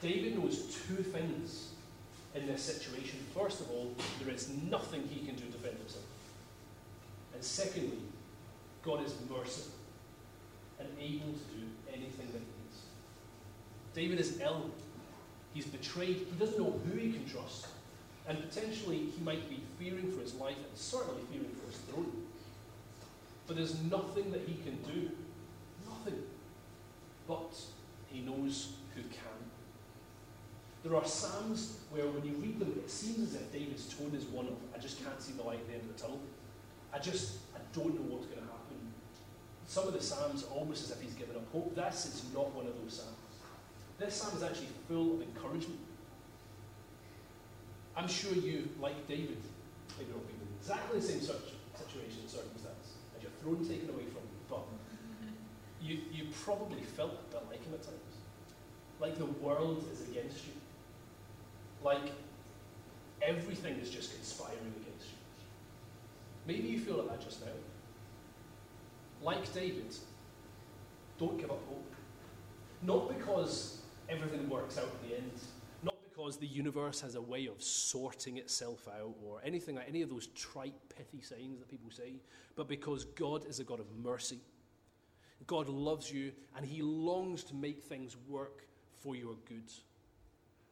David 0.01 0.39
knows 0.39 0.81
two 0.87 1.03
things 1.03 1.71
in 2.35 2.47
this 2.47 2.63
situation. 2.63 3.19
First 3.35 3.61
of 3.61 3.71
all, 3.71 3.93
there 4.23 4.33
is 4.33 4.51
nothing 4.71 5.09
he 5.09 5.25
can 5.27 5.35
do 5.35 5.45
to 5.45 5.51
defend 5.51 5.79
himself. 5.79 6.05
And 7.35 7.43
secondly, 7.43 7.99
God 8.83 9.05
is 9.05 9.15
merciful 9.31 9.73
and 10.79 10.89
able 11.01 11.33
to 11.33 11.57
do 11.57 11.67
anything 11.89 12.27
that 12.33 12.41
he 12.41 12.49
needs. 12.63 12.83
David 13.95 14.21
is 14.21 14.41
ill. 14.41 14.71
He's 15.55 15.67
betrayed. 15.67 16.27
He 16.31 16.38
doesn't 16.38 16.59
know 16.59 16.81
who 16.85 16.99
he 16.99 17.12
can 17.12 17.25
trust. 17.27 17.69
And 18.27 18.38
potentially 18.40 18.97
he 19.17 19.23
might 19.23 19.49
be 19.49 19.62
fearing 19.79 20.11
for 20.11 20.21
his 20.21 20.35
life 20.35 20.57
and 20.57 20.77
certainly 20.77 21.23
fearing 21.31 21.55
for 21.55 21.71
his 21.71 21.81
throne. 21.83 22.27
But 23.47 23.57
there's 23.57 23.81
nothing 23.83 24.33
that 24.33 24.43
he 24.43 24.55
can 24.55 24.77
do. 24.83 25.11
Nothing. 25.88 26.23
But 27.29 27.55
he 28.09 28.21
knows 28.21 28.73
who 28.95 29.03
can. 29.03 29.35
There 30.83 30.97
are 30.97 31.05
Psalms 31.05 31.79
where 31.90 32.07
when 32.07 32.25
you 32.27 32.35
read 32.35 32.59
them, 32.59 32.73
it 32.77 32.90
seems 32.90 33.31
as 33.31 33.35
if 33.37 33.53
David's 33.53 33.87
tone 33.95 34.12
is 34.14 34.25
one 34.25 34.47
of, 34.47 34.55
I 34.75 34.79
just 34.79 35.03
can't 35.03 35.21
see 35.21 35.33
the 35.33 35.43
light 35.43 35.61
at 35.61 35.67
the 35.69 35.75
end 35.75 35.83
of 35.83 35.97
the 35.97 36.03
tunnel. 36.03 36.21
I 36.93 36.99
just, 36.99 37.38
I 37.57 37.61
don't 37.73 37.95
know 37.95 38.14
what's 38.14 38.27
going 38.27 38.40
to 38.40 38.53
happen. 38.53 38.77
Some 39.67 39.88
of 39.88 39.95
the 39.95 40.03
Psalms 40.03 40.45
almost 40.53 40.85
as 40.85 40.90
if 40.90 41.01
he's 41.01 41.14
given 41.14 41.37
up 41.37 41.51
hope. 41.53 41.75
This 41.75 42.05
is 42.05 42.25
not 42.35 42.53
one 42.55 42.67
of 42.67 42.75
those 42.83 43.01
Psalms. 43.01 43.24
This 43.99 44.15
Psalm 44.15 44.37
is 44.37 44.43
actually 44.43 44.69
full 44.89 45.15
of 45.15 45.23
encouragement. 45.23 45.79
I'm 47.97 48.09
sure 48.09 48.33
you, 48.33 48.69
like 48.81 49.07
David, 49.07 49.39
maybe 49.99 50.11
been 50.11 50.19
in 50.19 50.49
exactly 50.59 50.99
the 50.99 51.07
same 51.07 51.21
situation 51.21 52.21
and 52.21 52.31
circumstance, 52.31 52.95
and 53.15 53.23
your 53.23 53.31
throne 53.41 53.67
taken 53.67 53.89
away 53.91 54.05
from 54.05 54.23
you, 54.23 54.41
but 54.51 54.65
you, 55.81 55.99
you 56.13 56.27
probably 56.45 56.83
felt 56.83 57.13
a 57.13 57.33
bit 57.35 57.43
like 57.49 57.65
him 57.65 57.75
at 57.75 57.83
times. 57.85 58.01
Like 59.01 59.17
the 59.17 59.27
world 59.27 59.85
is 59.93 60.01
against 60.09 60.45
you. 60.47 60.53
Like 61.85 62.11
everything 63.23 63.75
is 63.77 63.91
just 63.91 64.15
conspiring 64.15 64.75
against 64.81 65.07
you. 65.07 65.19
Maybe 66.47 66.69
you 66.69 66.81
feel 66.81 66.97
like 66.97 67.11
that 67.11 67.21
just 67.21 67.45
now. 67.45 67.53
Like 69.23 69.53
David, 69.55 69.95
don't 71.19 71.39
give 71.39 71.51
up 71.51 71.61
hope. 71.69 71.93
Not 72.83 73.09
because 73.09 73.81
everything 74.09 74.49
works 74.49 74.79
out 74.79 74.88
in 75.03 75.09
the 75.09 75.17
end, 75.17 75.33
not 75.83 75.97
because 76.05 76.37
the 76.37 76.47
universe 76.47 77.01
has 77.01 77.14
a 77.14 77.21
way 77.21 77.47
of 77.47 77.62
sorting 77.62 78.38
itself 78.38 78.88
out 78.88 79.14
or 79.25 79.40
anything 79.45 79.77
like 79.77 79.88
any 79.88 80.03
of 80.03 80.11
those 80.11 80.29
trite, 80.29 80.75
pithy 80.97 81.21
sayings 81.21 81.59
that 81.59 81.69
people 81.69 81.90
say, 81.90 82.14
but 82.57 82.69
because 82.69 83.05
God 83.05 83.47
is 83.49 83.61
a 83.61 83.64
God 83.64 83.81
of 83.81 83.87
mercy. 84.03 84.38
God 85.47 85.69
loves 85.69 86.11
you 86.11 86.33
and 86.57 86.64
He 86.64 86.83
longs 86.83 87.45
to 87.45 87.55
make 87.55 87.83
things 87.83 88.17
work 88.29 88.67
for 89.03 89.14
your 89.14 89.35
good. 89.47 89.71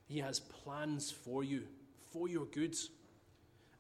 He 0.07 0.19
has 0.21 0.41
plans 0.41 1.11
for 1.11 1.45
you, 1.45 1.65
for 2.11 2.29
your 2.29 2.47
good. 2.47 2.77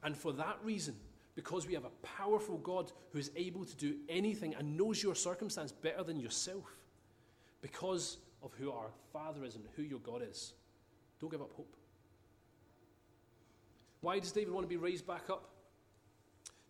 And 0.03 0.17
for 0.17 0.33
that 0.33 0.59
reason, 0.62 0.97
because 1.35 1.67
we 1.67 1.75
have 1.75 1.85
a 1.85 2.07
powerful 2.07 2.59
God 2.59 2.93
who 3.12 3.19
is 3.19 3.31
able 3.37 3.65
to 3.65 3.77
do 3.77 3.95
anything 4.09 4.55
and 4.55 4.77
knows 4.77 5.03
your 5.03 5.15
circumstance 5.15 5.73
better 5.73 6.03
than 6.03 6.21
yourself, 6.21 6.65
because 7.62 8.19
of 8.43 8.53
who 8.59 8.71
our 8.73 8.91
Father 9.13 9.45
is 9.45 9.55
and 9.55 9.65
who 9.77 9.83
your 9.83 10.01
God 10.01 10.23
is, 10.29 10.53
don't 11.21 11.31
give 11.31 11.41
up 11.41 11.53
hope. 11.53 11.77
Why 14.01 14.19
does 14.19 14.33
David 14.33 14.53
want 14.53 14.65
to 14.65 14.69
be 14.69 14.77
raised 14.77 15.07
back 15.07 15.31
up? 15.31 15.49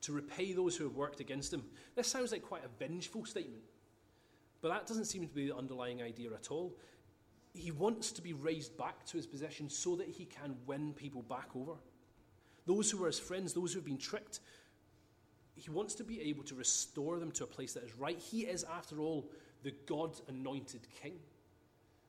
To 0.02 0.12
repay 0.12 0.52
those 0.52 0.76
who 0.76 0.84
have 0.84 0.96
worked 0.96 1.20
against 1.20 1.52
him. 1.52 1.62
This 1.94 2.08
sounds 2.08 2.32
like 2.32 2.42
quite 2.42 2.64
a 2.64 2.84
vengeful 2.84 3.24
statement, 3.24 3.62
but 4.60 4.68
that 4.68 4.86
doesn't 4.86 5.04
seem 5.04 5.26
to 5.26 5.34
be 5.34 5.46
the 5.46 5.56
underlying 5.56 6.02
idea 6.02 6.30
at 6.34 6.50
all. 6.50 6.76
He 7.54 7.70
wants 7.70 8.12
to 8.12 8.22
be 8.22 8.32
raised 8.32 8.76
back 8.76 9.04
to 9.06 9.16
his 9.16 9.26
position 9.26 9.70
so 9.70 9.94
that 9.96 10.08
he 10.08 10.24
can 10.24 10.56
win 10.66 10.92
people 10.92 11.22
back 11.22 11.50
over. 11.54 11.72
Those 12.66 12.90
who 12.90 13.02
are 13.04 13.06
his 13.06 13.18
friends, 13.18 13.52
those 13.52 13.72
who 13.72 13.78
have 13.78 13.86
been 13.86 13.98
tricked, 13.98 14.40
he 15.54 15.70
wants 15.70 15.94
to 15.96 16.04
be 16.04 16.20
able 16.22 16.42
to 16.44 16.54
restore 16.54 17.18
them 17.18 17.30
to 17.32 17.44
a 17.44 17.46
place 17.46 17.74
that 17.74 17.84
is 17.84 17.94
right. 17.96 18.18
He 18.18 18.42
is, 18.42 18.64
after 18.64 19.00
all, 19.00 19.30
the 19.62 19.72
God 19.86 20.20
anointed 20.28 20.80
king. 21.00 21.18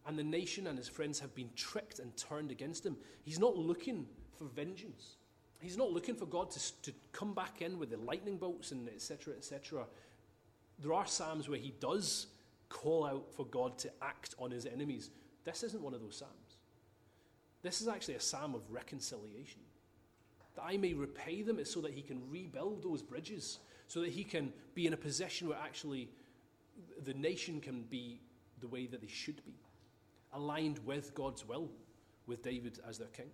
And 0.05 0.17
the 0.17 0.23
nation 0.23 0.67
and 0.67 0.77
his 0.77 0.89
friends 0.89 1.19
have 1.19 1.33
been 1.33 1.49
tricked 1.55 1.99
and 1.99 2.15
turned 2.17 2.51
against 2.51 2.85
him. 2.85 2.97
He's 3.23 3.39
not 3.39 3.57
looking 3.57 4.05
for 4.37 4.45
vengeance. 4.45 5.15
He's 5.61 5.77
not 5.77 5.91
looking 5.91 6.15
for 6.15 6.25
God 6.25 6.51
to, 6.51 6.81
to 6.81 6.93
come 7.13 7.33
back 7.33 7.61
in 7.61 7.79
with 7.79 7.91
the 7.91 7.97
lightning 7.97 8.37
bolts 8.37 8.71
and 8.71 8.89
etc. 8.89 9.33
etc. 9.33 9.85
There 10.79 10.93
are 10.93 11.07
Psalms 11.07 11.47
where 11.47 11.59
he 11.59 11.73
does 11.79 12.27
call 12.67 13.05
out 13.05 13.31
for 13.33 13.45
God 13.45 13.77
to 13.79 13.91
act 14.01 14.35
on 14.37 14.51
his 14.51 14.65
enemies. 14.65 15.09
This 15.45 15.63
isn't 15.63 15.81
one 15.81 15.93
of 15.93 16.01
those 16.01 16.17
Psalms. 16.17 16.57
This 17.61 17.79
is 17.79 17.87
actually 17.87 18.15
a 18.15 18.19
Psalm 18.19 18.55
of 18.55 18.69
reconciliation. 18.69 19.61
That 20.55 20.63
I 20.63 20.75
may 20.77 20.93
repay 20.93 21.43
them 21.43 21.59
is 21.59 21.71
so 21.71 21.79
that 21.81 21.93
he 21.93 22.01
can 22.01 22.29
rebuild 22.29 22.83
those 22.83 23.01
bridges, 23.01 23.59
so 23.87 24.01
that 24.01 24.09
he 24.09 24.23
can 24.23 24.51
be 24.75 24.85
in 24.85 24.93
a 24.93 24.97
position 24.97 25.47
where 25.47 25.57
actually 25.63 26.09
the 27.03 27.13
nation 27.13 27.61
can 27.61 27.83
be 27.83 28.19
the 28.59 28.67
way 28.67 28.85
that 28.87 29.01
they 29.01 29.07
should 29.07 29.43
be, 29.45 29.53
aligned 30.33 30.79
with 30.79 31.13
God's 31.13 31.47
will, 31.47 31.69
with 32.27 32.43
David 32.43 32.79
as 32.87 32.97
their 32.97 33.07
king. 33.09 33.29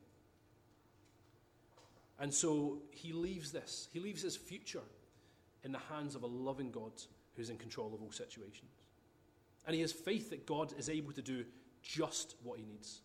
And 2.20 2.34
so 2.34 2.80
he 2.92 3.14
leaves 3.14 3.52
this, 3.52 3.88
he 3.94 4.00
leaves 4.00 4.22
his 4.22 4.36
future 4.36 4.82
in 5.64 5.72
the 5.72 5.80
hands 5.80 6.16
of 6.16 6.24
a 6.24 6.28
loving 6.28 6.72
God 6.72 6.92
who's 7.36 7.50
in 7.50 7.58
control 7.58 7.94
of 7.94 8.02
all 8.02 8.12
situations. 8.12 8.72
And 9.66 9.76
he 9.76 9.82
has 9.82 9.92
faith 9.92 10.30
that 10.30 10.46
God 10.46 10.74
is 10.78 10.90
able 10.90 11.12
to 11.14 11.22
do 11.22 11.46
just 11.82 12.36
what 12.44 12.60
he 12.60 12.66
needs. 12.66 13.02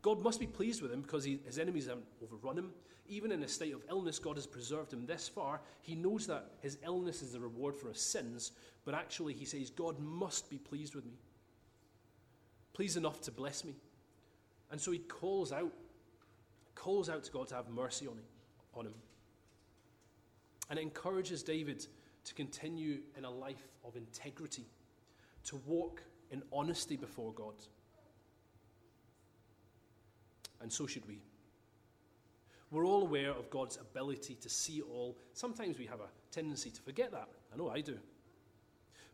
God 0.00 0.22
must 0.22 0.40
be 0.40 0.46
pleased 0.46 0.82
with 0.82 0.92
him 0.92 1.02
because 1.02 1.24
he, 1.24 1.40
his 1.44 1.58
enemies 1.58 1.86
haven't 1.86 2.06
overrun 2.22 2.58
him. 2.58 2.70
Even 3.08 3.32
in 3.32 3.42
a 3.42 3.48
state 3.48 3.74
of 3.74 3.82
illness, 3.90 4.18
God 4.18 4.36
has 4.36 4.46
preserved 4.46 4.92
him 4.92 5.06
this 5.06 5.28
far. 5.28 5.60
He 5.82 5.94
knows 5.94 6.26
that 6.26 6.52
his 6.60 6.78
illness 6.84 7.22
is 7.22 7.32
the 7.32 7.40
reward 7.40 7.76
for 7.76 7.88
his 7.88 8.00
sins, 8.00 8.52
but 8.84 8.94
actually, 8.94 9.34
he 9.34 9.44
says, 9.44 9.70
God 9.70 9.98
must 10.00 10.50
be 10.50 10.58
pleased 10.58 10.94
with 10.94 11.04
me. 11.04 11.12
Pleased 12.72 12.96
enough 12.96 13.20
to 13.22 13.30
bless 13.30 13.64
me. 13.64 13.74
And 14.70 14.80
so 14.80 14.90
he 14.90 14.98
calls 14.98 15.52
out, 15.52 15.72
calls 16.74 17.08
out 17.08 17.24
to 17.24 17.32
God 17.32 17.48
to 17.48 17.54
have 17.54 17.68
mercy 17.68 18.06
on 18.06 18.14
him. 18.14 18.24
On 18.74 18.86
him. 18.86 18.94
And 20.70 20.78
encourages 20.78 21.42
David 21.42 21.86
to 22.24 22.34
continue 22.34 23.00
in 23.16 23.24
a 23.24 23.30
life 23.30 23.68
of 23.84 23.96
integrity, 23.96 24.64
to 25.44 25.56
walk 25.66 26.02
in 26.30 26.42
honesty 26.52 26.96
before 26.96 27.32
God. 27.32 27.54
And 30.60 30.72
so 30.72 30.86
should 30.86 31.06
we. 31.06 31.18
We're 32.70 32.86
all 32.86 33.02
aware 33.02 33.32
of 33.32 33.50
God's 33.50 33.76
ability 33.76 34.36
to 34.36 34.48
see 34.48 34.80
all. 34.80 35.18
Sometimes 35.34 35.78
we 35.78 35.84
have 35.86 36.00
a 36.00 36.08
tendency 36.30 36.70
to 36.70 36.80
forget 36.80 37.10
that. 37.10 37.28
I 37.52 37.56
know 37.58 37.68
I 37.68 37.82
do. 37.82 37.98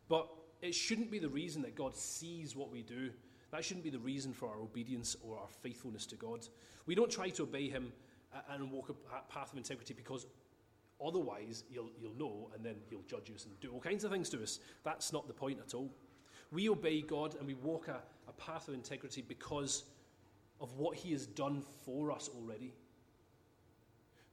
But 0.08 0.28
it 0.62 0.74
shouldn't 0.74 1.10
be 1.10 1.18
the 1.18 1.28
reason 1.28 1.62
that 1.62 1.74
God 1.74 1.96
sees 1.96 2.54
what 2.54 2.70
we 2.70 2.82
do. 2.82 3.10
That 3.50 3.64
shouldn't 3.64 3.84
be 3.84 3.90
the 3.90 3.98
reason 3.98 4.32
for 4.32 4.48
our 4.48 4.60
obedience 4.60 5.16
or 5.22 5.38
our 5.38 5.48
faithfulness 5.62 6.06
to 6.06 6.16
God. 6.16 6.46
We 6.86 6.94
don't 6.94 7.10
try 7.10 7.30
to 7.30 7.44
obey 7.44 7.68
Him 7.68 7.92
uh, 8.34 8.40
and 8.50 8.70
walk 8.70 8.90
a 8.90 9.32
path 9.32 9.52
of 9.52 9.58
integrity 9.58 9.94
because 9.94 10.26
otherwise 11.04 11.64
He'll, 11.70 11.90
he'll 11.98 12.14
know 12.14 12.50
and 12.54 12.64
then 12.64 12.76
He'll 12.90 13.02
judge 13.08 13.30
us 13.34 13.46
and 13.46 13.58
do 13.60 13.70
all 13.72 13.80
kinds 13.80 14.04
of 14.04 14.10
things 14.10 14.28
to 14.30 14.42
us. 14.42 14.60
That's 14.84 15.12
not 15.12 15.26
the 15.26 15.34
point 15.34 15.58
at 15.66 15.74
all. 15.74 15.90
We 16.50 16.68
obey 16.68 17.02
God 17.02 17.36
and 17.36 17.46
we 17.46 17.54
walk 17.54 17.88
a, 17.88 18.00
a 18.28 18.32
path 18.32 18.68
of 18.68 18.74
integrity 18.74 19.22
because 19.26 19.84
of 20.60 20.76
what 20.76 20.96
He 20.96 21.12
has 21.12 21.26
done 21.26 21.62
for 21.84 22.10
us 22.10 22.28
already. 22.34 22.74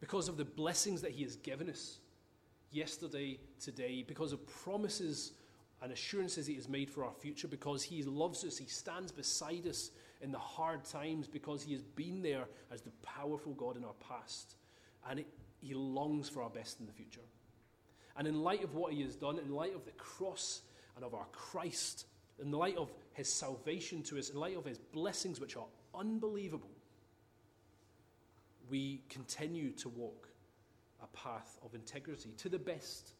Because 0.01 0.28
of 0.28 0.38
the 0.38 0.45
blessings 0.45 1.01
that 1.01 1.11
He 1.11 1.24
has 1.24 1.38
given 1.38 1.70
us 1.70 1.99
yesterday, 2.72 3.39
today, 3.59 4.03
because 4.05 4.34
of 4.34 4.45
promises 4.47 5.32
and 5.82 5.91
assurances 5.91 6.47
He 6.47 6.55
has 6.55 6.67
made 6.67 6.89
for 6.89 7.03
our 7.03 7.13
future, 7.13 7.47
because 7.47 7.84
He 7.84 8.03
loves 8.03 8.43
us, 8.43 8.57
He 8.57 8.65
stands 8.65 9.11
beside 9.11 9.67
us 9.67 9.91
in 10.21 10.32
the 10.32 10.39
hard 10.39 10.84
times, 10.86 11.28
because 11.28 11.61
He 11.63 11.73
has 11.73 11.84
been 11.84 12.21
there 12.21 12.45
as 12.71 12.82
the 12.82 12.91
powerful 13.03 13.53
God 13.53 13.78
in 13.78 13.84
our 13.84 13.93
past, 13.99 14.55
and 15.09 15.19
it, 15.19 15.28
He 15.61 15.73
longs 15.73 16.30
for 16.30 16.41
our 16.41 16.49
best 16.49 16.80
in 16.80 16.86
the 16.86 16.93
future. 16.93 17.21
And 18.17 18.28
in 18.28 18.41
light 18.41 18.63
of 18.63 18.76
what 18.76 18.93
He 18.93 19.03
has 19.03 19.15
done, 19.15 19.39
in 19.39 19.51
light 19.51 19.76
of 19.76 19.86
the 19.86 19.91
cross 19.91 20.61
and 20.95 21.03
of 21.03 21.13
our 21.13 21.28
Christ, 21.32 22.05
in 22.39 22.51
light 22.51 22.78
of 22.78 22.91
His 23.13 23.32
salvation 23.32 24.01
to 24.03 24.17
us, 24.17 24.30
in 24.30 24.39
light 24.39 24.57
of 24.57 24.65
His 24.65 24.80
blessings, 24.80 25.39
which 25.39 25.57
are 25.57 25.67
unbelievable, 25.93 26.71
we 28.69 29.01
continue 29.09 29.71
to 29.71 29.89
walk 29.89 30.30
a 31.03 31.07
path 31.07 31.59
of 31.63 31.76
integrity 31.76 32.30
to 32.38 32.49
the 32.49 32.57
best 32.57 33.13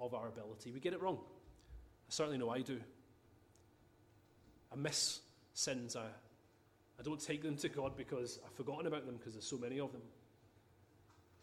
of 0.00 0.14
our 0.14 0.28
ability. 0.28 0.72
We 0.72 0.80
get 0.80 0.92
it 0.92 1.00
wrong. 1.00 1.18
I 2.08 2.10
certainly 2.10 2.38
know 2.38 2.50
I 2.50 2.60
do. 2.60 2.80
I 4.72 4.76
miss 4.76 5.20
sins. 5.52 5.96
I, 5.96 6.06
I 6.98 7.02
don't 7.02 7.20
take 7.20 7.42
them 7.42 7.56
to 7.56 7.68
God 7.68 7.96
because 7.96 8.38
I've 8.44 8.52
forgotten 8.52 8.86
about 8.86 9.06
them 9.06 9.16
because 9.16 9.34
there's 9.34 9.46
so 9.46 9.58
many 9.58 9.78
of 9.78 9.92
them. 9.92 10.02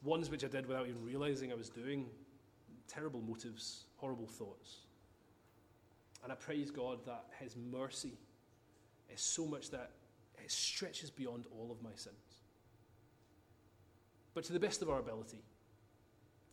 Ones 0.03 0.29
which 0.29 0.43
I 0.43 0.47
did 0.47 0.67
without 0.67 0.87
even 0.87 1.03
realizing 1.03 1.51
I 1.51 1.55
was 1.55 1.69
doing. 1.69 2.07
Terrible 2.87 3.21
motives, 3.21 3.85
horrible 3.97 4.27
thoughts. 4.27 4.77
And 6.23 6.31
I 6.31 6.35
praise 6.35 6.71
God 6.71 6.99
that 7.05 7.25
His 7.39 7.55
mercy 7.55 8.13
is 9.13 9.21
so 9.21 9.45
much 9.45 9.69
that 9.71 9.91
it 10.43 10.51
stretches 10.51 11.09
beyond 11.09 11.45
all 11.57 11.71
of 11.71 11.81
my 11.83 11.95
sins. 11.95 12.15
But 14.33 14.43
to 14.45 14.53
the 14.53 14.59
best 14.59 14.81
of 14.81 14.89
our 14.89 14.99
ability, 14.99 15.43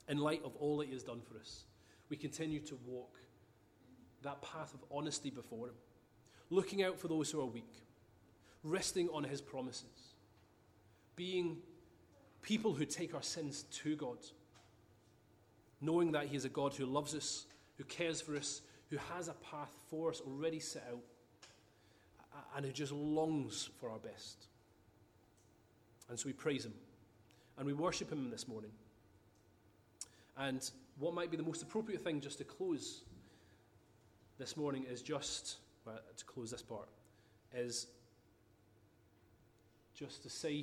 in 0.08 0.18
light 0.18 0.42
of 0.44 0.54
all 0.56 0.78
that 0.78 0.86
He 0.86 0.92
has 0.92 1.02
done 1.02 1.20
for 1.20 1.38
us, 1.38 1.64
we 2.08 2.16
continue 2.16 2.60
to 2.60 2.78
walk 2.86 3.16
that 4.22 4.42
path 4.42 4.74
of 4.74 4.80
honesty 4.90 5.30
before 5.30 5.68
Him, 5.68 5.74
looking 6.50 6.82
out 6.82 6.98
for 6.98 7.08
those 7.08 7.30
who 7.30 7.40
are 7.40 7.46
weak, 7.46 7.72
resting 8.62 9.08
on 9.12 9.24
His 9.24 9.40
promises, 9.40 10.14
being 11.16 11.58
people 12.42 12.74
who 12.74 12.84
take 12.84 13.14
our 13.14 13.22
sins 13.22 13.64
to 13.70 13.96
God, 13.96 14.18
knowing 15.80 16.12
that 16.12 16.26
He 16.26 16.36
is 16.36 16.44
a 16.44 16.48
God 16.48 16.74
who 16.74 16.86
loves 16.86 17.14
us, 17.14 17.46
who 17.78 17.84
cares 17.84 18.20
for 18.20 18.36
us, 18.36 18.62
who 18.90 18.96
has 19.14 19.28
a 19.28 19.34
path 19.34 19.70
for 19.88 20.10
us 20.10 20.20
already 20.20 20.60
set 20.60 20.86
out, 20.90 21.02
and 22.56 22.64
who 22.64 22.72
just 22.72 22.92
longs 22.92 23.68
for 23.78 23.90
our 23.90 23.98
best. 23.98 24.46
And 26.08 26.18
so 26.18 26.26
we 26.26 26.32
praise 26.32 26.64
Him 26.64 26.74
and 27.56 27.66
we 27.66 27.72
worship 27.72 28.10
Him 28.10 28.30
this 28.30 28.48
morning. 28.48 28.70
And 30.36 30.68
what 30.98 31.14
might 31.14 31.30
be 31.30 31.36
the 31.36 31.42
most 31.42 31.62
appropriate 31.62 32.02
thing 32.02 32.20
just 32.20 32.38
to 32.38 32.44
close 32.44 33.02
this 34.42 34.56
morning 34.56 34.84
is 34.90 35.02
just, 35.02 35.58
well, 35.86 36.00
to 36.16 36.24
close 36.24 36.50
this 36.50 36.62
part, 36.62 36.88
is 37.54 37.86
just 39.94 40.24
to 40.24 40.28
say, 40.28 40.62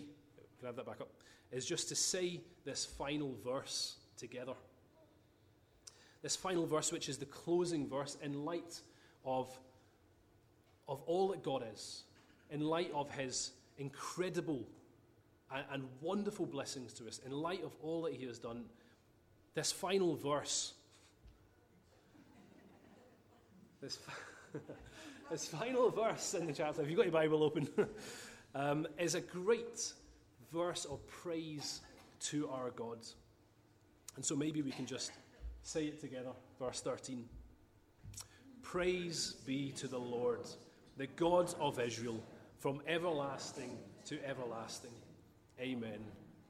can 0.57 0.65
I 0.65 0.65
have 0.65 0.75
that 0.75 0.85
back 0.85 0.99
up? 0.99 1.07
Is 1.49 1.65
just 1.65 1.87
to 1.87 1.95
say 1.95 2.41
this 2.65 2.83
final 2.83 3.37
verse 3.41 3.95
together. 4.17 4.51
This 6.21 6.35
final 6.35 6.65
verse, 6.65 6.91
which 6.91 7.07
is 7.07 7.19
the 7.19 7.25
closing 7.25 7.87
verse, 7.87 8.17
in 8.21 8.43
light 8.43 8.81
of, 9.23 9.49
of 10.89 11.01
all 11.03 11.29
that 11.29 11.41
God 11.41 11.63
is, 11.73 12.03
in 12.51 12.59
light 12.59 12.91
of 12.93 13.09
His 13.11 13.51
incredible 13.77 14.67
and, 15.55 15.63
and 15.71 15.83
wonderful 16.01 16.45
blessings 16.45 16.91
to 16.95 17.07
us, 17.07 17.21
in 17.25 17.31
light 17.31 17.63
of 17.63 17.71
all 17.81 18.01
that 18.01 18.13
He 18.13 18.25
has 18.25 18.39
done, 18.39 18.65
this 19.53 19.71
final 19.71 20.17
verse, 20.17 20.73
this, 23.81 23.99
this 25.31 25.47
final 25.47 25.89
verse 25.89 26.33
in 26.33 26.47
the 26.47 26.53
chapter, 26.53 26.81
if 26.81 26.89
you've 26.89 26.97
got 26.97 27.05
your 27.05 27.13
Bible 27.13 27.43
open, 27.43 27.67
um, 28.55 28.87
is 28.97 29.15
a 29.15 29.21
great 29.21 29.93
verse 30.51 30.85
of 30.85 31.05
praise 31.07 31.81
to 32.19 32.49
our 32.49 32.71
God. 32.71 32.99
And 34.15 34.25
so 34.25 34.35
maybe 34.35 34.61
we 34.61 34.71
can 34.71 34.85
just 34.85 35.11
say 35.63 35.85
it 35.85 35.99
together. 36.01 36.31
Verse 36.59 36.81
13. 36.81 37.25
Praise 38.61 39.35
be 39.45 39.71
to 39.77 39.87
the 39.87 39.99
Lord, 39.99 40.41
the 40.97 41.07
God 41.07 41.53
of 41.59 41.79
Israel, 41.79 42.21
from 42.59 42.81
everlasting 42.87 43.77
to 44.05 44.23
everlasting. 44.27 44.91
Amen 45.59 45.99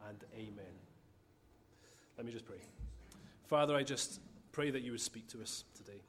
and 0.07 0.17
amen. 0.33 0.73
Let 2.17 2.25
me 2.25 2.31
just 2.31 2.45
pray. 2.45 2.57
Father, 3.47 3.75
I 3.75 3.83
just 3.83 4.19
pray 4.51 4.71
that 4.71 4.81
you 4.81 4.91
would 4.91 5.01
speak 5.01 5.27
to 5.29 5.41
us 5.41 5.63
today. 5.75 6.01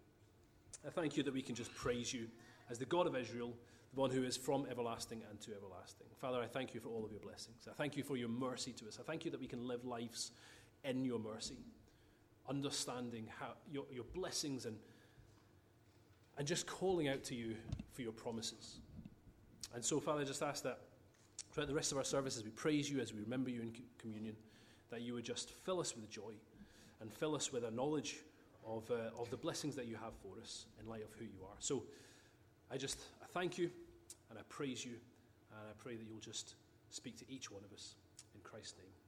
I 0.86 0.90
thank 0.90 1.16
you 1.16 1.22
that 1.22 1.34
we 1.34 1.42
can 1.42 1.54
just 1.54 1.74
praise 1.74 2.12
you 2.12 2.26
as 2.70 2.78
the 2.78 2.86
God 2.86 3.06
of 3.06 3.16
Israel, 3.16 3.52
the 3.94 4.00
one 4.00 4.10
who 4.10 4.22
is 4.22 4.36
from 4.36 4.66
everlasting 4.70 5.22
and 5.30 5.40
to 5.42 5.50
everlasting. 5.54 6.06
Father, 6.20 6.40
I 6.40 6.46
thank 6.46 6.74
you 6.74 6.80
for 6.80 6.88
all 6.88 7.04
of 7.04 7.10
your 7.10 7.20
blessings. 7.20 7.68
I 7.68 7.74
thank 7.74 7.96
you 7.96 8.02
for 8.02 8.16
your 8.16 8.28
mercy 8.28 8.72
to 8.72 8.88
us. 8.88 8.98
I 9.00 9.02
thank 9.02 9.24
you 9.24 9.30
that 9.30 9.40
we 9.40 9.46
can 9.46 9.66
live 9.66 9.84
lives 9.84 10.32
in 10.84 11.04
your 11.04 11.18
mercy, 11.18 11.58
understanding 12.48 13.28
how 13.38 13.52
your, 13.70 13.84
your 13.92 14.04
blessings 14.14 14.64
and, 14.64 14.76
and 16.38 16.46
just 16.46 16.66
calling 16.66 17.08
out 17.08 17.24
to 17.24 17.34
you 17.34 17.56
for 17.92 18.02
your 18.02 18.12
promises. 18.12 18.78
And 19.74 19.84
so, 19.84 20.00
Father, 20.00 20.22
I 20.22 20.24
just 20.24 20.42
ask 20.42 20.62
that 20.64 20.78
throughout 21.52 21.68
the 21.68 21.74
rest 21.74 21.92
of 21.92 21.98
our 21.98 22.04
services, 22.04 22.42
we 22.44 22.50
praise 22.50 22.90
you 22.90 23.00
as 23.00 23.12
we 23.12 23.20
remember 23.20 23.50
you 23.50 23.60
in 23.60 23.72
communion, 23.98 24.36
that 24.90 25.02
you 25.02 25.14
would 25.14 25.24
just 25.24 25.50
fill 25.50 25.80
us 25.80 25.94
with 25.94 26.08
joy 26.10 26.32
and 27.00 27.12
fill 27.12 27.34
us 27.34 27.52
with 27.52 27.64
a 27.64 27.70
knowledge 27.70 28.16
of, 28.66 28.90
uh, 28.90 29.20
of 29.20 29.30
the 29.30 29.36
blessings 29.36 29.74
that 29.76 29.86
you 29.86 29.96
have 29.96 30.12
for 30.22 30.40
us 30.40 30.66
in 30.80 30.88
light 30.88 31.02
of 31.02 31.12
who 31.18 31.24
you 31.24 31.42
are. 31.42 31.56
So 31.58 31.84
I 32.70 32.76
just 32.76 33.00
I 33.22 33.26
thank 33.32 33.58
you 33.58 33.70
and 34.30 34.38
I 34.38 34.42
praise 34.48 34.84
you 34.84 34.92
and 35.50 35.60
I 35.68 35.72
pray 35.78 35.96
that 35.96 36.06
you'll 36.08 36.20
just 36.20 36.54
speak 36.90 37.16
to 37.18 37.24
each 37.30 37.50
one 37.50 37.62
of 37.64 37.72
us 37.72 37.94
in 38.34 38.40
Christ's 38.42 38.78
name. 38.78 38.99